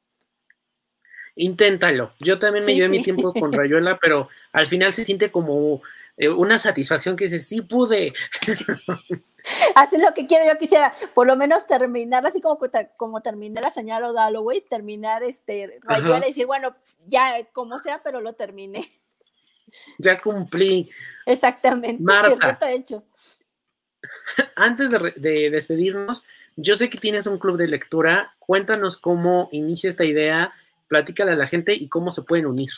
[1.38, 2.12] inténtalo.
[2.20, 5.82] Yo también me llevé mi tiempo con Rayuela, pero al final se siente como
[6.18, 8.14] eh, una satisfacción que dice, sí pude.
[9.76, 12.60] Así lo que quiero, yo quisiera por lo menos terminar así como,
[12.98, 16.76] como terminé la señal o Dalloway, terminar este Rayuela y decir, bueno,
[17.06, 18.92] ya como sea, pero lo terminé.
[19.98, 20.90] Ya cumplí.
[21.26, 22.02] Exactamente.
[22.02, 23.04] Marta, hecho.
[24.56, 26.24] Antes de, de despedirnos,
[26.56, 28.34] yo sé que tienes un club de lectura.
[28.40, 30.50] Cuéntanos cómo inicia esta idea,
[30.88, 32.70] platícale a la gente y cómo se pueden unir.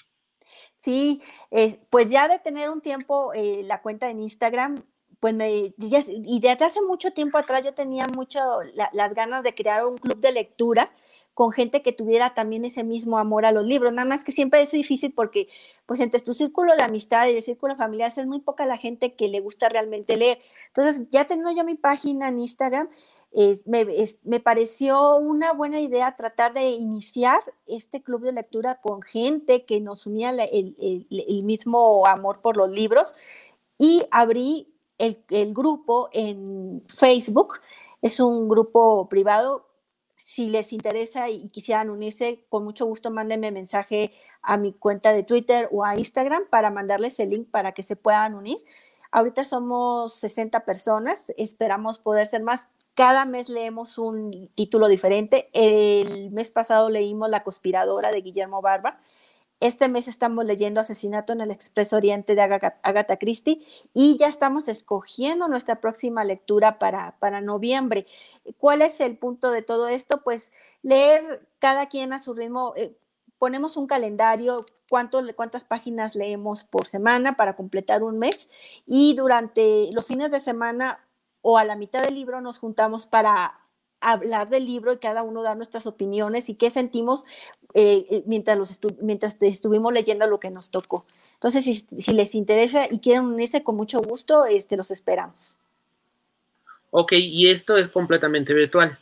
[0.74, 4.84] Sí, eh, pues ya de tener un tiempo eh, la cuenta en Instagram,
[5.20, 8.40] pues me, y desde hace mucho tiempo atrás yo tenía mucho
[8.94, 10.94] las ganas de crear un club de lectura
[11.34, 14.62] con gente que tuviera también ese mismo amor a los libros, nada más que siempre
[14.62, 15.48] es difícil porque
[15.86, 19.14] pues entre tu círculo de amistad y el círculo familiar es muy poca la gente
[19.16, 20.40] que le gusta realmente leer.
[20.68, 22.90] Entonces ya tengo yo mi página en Instagram
[23.66, 29.80] me, pareció una buena idea tratar de iniciar este club de lectura con gente que
[29.80, 33.14] nos unía el, mismo amor por los libros
[33.78, 37.60] y abrí el, grupo en Facebook.
[38.02, 39.68] Es un grupo privado.
[40.16, 44.12] Si les interesa y, quisieran unirse, con mucho gusto mándenme mensaje
[44.42, 47.96] a mi cuenta de Twitter o a Instagram para mandarles el link para que se
[47.96, 48.58] puedan unir.
[49.12, 52.68] Ahorita somos 60 personas, esperamos poder ser más.
[53.00, 55.50] Cada mes leemos un título diferente.
[55.54, 59.00] El mes pasado leímos La conspiradora de Guillermo Barba.
[59.62, 64.68] Este mes estamos leyendo Asesinato en el Expreso Oriente de Agatha Christie y ya estamos
[64.68, 68.06] escogiendo nuestra próxima lectura para, para noviembre.
[68.58, 70.22] ¿Cuál es el punto de todo esto?
[70.22, 72.74] Pues leer cada quien a su ritmo.
[72.76, 72.98] Eh,
[73.38, 78.50] ponemos un calendario, cuántas páginas leemos por semana para completar un mes
[78.86, 81.00] y durante los fines de semana
[81.42, 83.60] o a la mitad del libro nos juntamos para
[84.02, 87.24] hablar del libro y cada uno dar nuestras opiniones y qué sentimos
[87.74, 91.06] eh, eh, mientras, los mientras estuvimos leyendo lo que nos tocó.
[91.34, 95.58] Entonces, si, les interesa y quieren unirse con mucho gusto, este, los esperamos.
[96.92, 98.98] Ok, y esto es completamente virtual.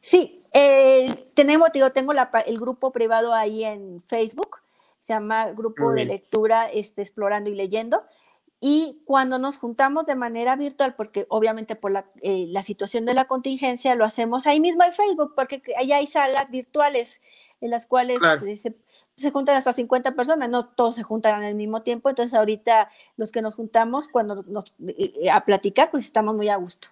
[0.00, 4.58] Sí, eh, tenemos, digo, tengo el grupo privado ahí en Facebook,
[4.98, 8.02] se llama Grupo de Lectura este, Explorando y Leyendo.
[8.60, 13.26] Y cuando nos juntamos de manera virtual, porque obviamente por la, eh, situación de la
[13.26, 17.20] contingencia lo hacemos ahí mismo en Facebook, porque ahí hay salas virtuales
[17.60, 18.62] en las cuales pues,
[19.14, 23.30] se, juntan hasta 50 personas, no todos se juntan al mismo tiempo, entonces ahorita los
[23.30, 26.88] que nos juntamos cuando nos, eh, eh, a platicar, pues estamos muy a gusto.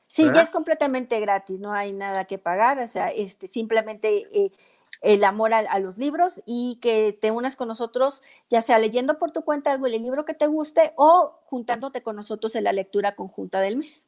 [0.09, 4.51] Sí, ya es completamente gratis, no hay nada que pagar, o sea, este, simplemente eh,
[5.03, 9.33] el amor a, los libros y que te unas con nosotros, ya sea leyendo por
[9.33, 13.15] tu cuenta algo, el libro que te guste o juntándote con nosotros en la lectura
[13.17, 14.07] conjunta del mes.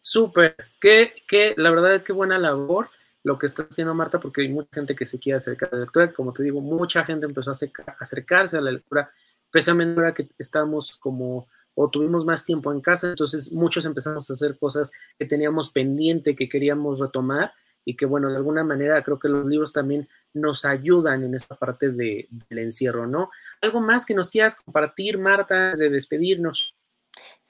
[0.00, 2.88] Súper, que, que la verdad, qué buena labor
[3.22, 5.82] lo que está haciendo Marta, porque hay mucha gente que se quiere acercar a la
[5.82, 6.12] lectura.
[6.14, 7.54] Como te digo, mucha gente empezó a
[8.00, 9.10] acercarse a la lectura,
[9.50, 14.32] precisamente ahora que estamos como o tuvimos más tiempo en casa, entonces muchos empezamos a
[14.32, 17.52] hacer cosas que teníamos pendiente, que queríamos retomar
[17.84, 21.56] y que bueno, de alguna manera creo que los libros también nos ayudan en esta
[21.56, 23.30] parte de, del encierro, ¿no?
[23.60, 26.76] Algo más que nos quieras compartir, Marta, de despedirnos.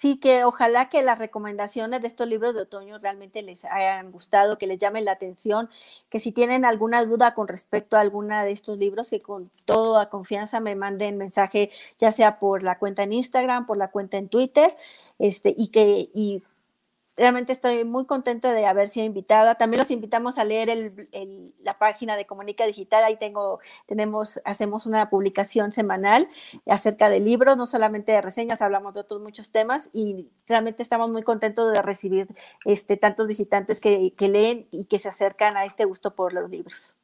[0.00, 4.56] Sí, que ojalá que las recomendaciones de estos libros de otoño realmente les hayan gustado,
[4.56, 5.68] que les llamen la atención,
[6.08, 10.08] que si tienen alguna duda con respecto a alguna de estos libros, que con toda
[10.08, 14.30] confianza me manden mensaje, ya sea por la cuenta en Instagram, por la cuenta en
[14.30, 14.74] Twitter,
[15.18, 16.42] este, y que y
[17.20, 19.54] realmente estoy muy contenta de haber sido invitada.
[19.56, 20.94] También los invitamos a leer
[21.62, 23.04] la página de Comunica Digital.
[23.04, 26.26] Ahí tengo, tenemos, hacemos una publicación semanal
[26.64, 31.10] acerca de libros, no solamente de reseñas, hablamos de otros muchos temas y realmente estamos
[31.10, 32.26] muy contentos de recibir
[32.64, 36.96] este, tantos visitantes que, leen y que se acercan a este gusto por los libros.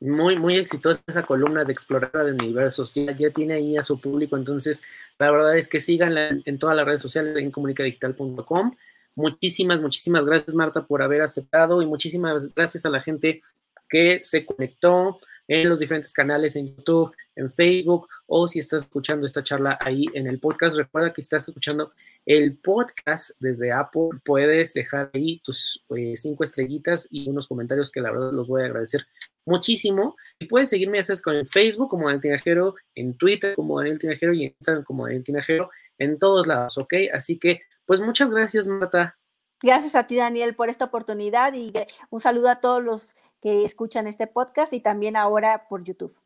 [0.00, 2.94] Muy, muy exitosa esa columna de Exploradora de Universos.
[2.94, 4.82] Ya, ya tiene ahí a su público, entonces
[5.18, 8.72] la verdad es que síganla en todas las redes sociales en comunicadigital.com
[9.14, 13.42] Muchísimas, muchísimas gracias, Marta, por haber aceptado y muchísimas gracias a la gente
[13.88, 19.26] que se conectó en los diferentes canales en YouTube, en Facebook o si estás escuchando
[19.26, 20.78] esta charla ahí en el podcast.
[20.78, 21.92] Recuerda que estás escuchando
[22.24, 24.20] el podcast desde Apple.
[24.24, 28.62] Puedes dejar ahí tus eh, cinco estrellitas y unos comentarios que la verdad los voy
[28.62, 29.06] a agradecer
[29.44, 30.16] muchísimo.
[30.38, 33.98] Y puedes seguirme ya sabes, con el Facebook como Daniel Tinajero, en Twitter como Daniel
[33.98, 36.94] Tinajero y en Instagram como Daniel Tinajero, en todos lados, ¿ok?
[37.12, 37.62] Así que
[37.92, 39.18] pues muchas gracias, Marta.
[39.62, 41.70] Gracias a ti, Daniel, por esta oportunidad y
[42.08, 46.16] un saludo a todos los que escuchan este podcast y también ahora por YouTube.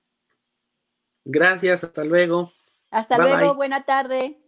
[1.25, 2.53] Gracias, hasta luego.
[2.93, 4.46] Hasta luego, buena tarde.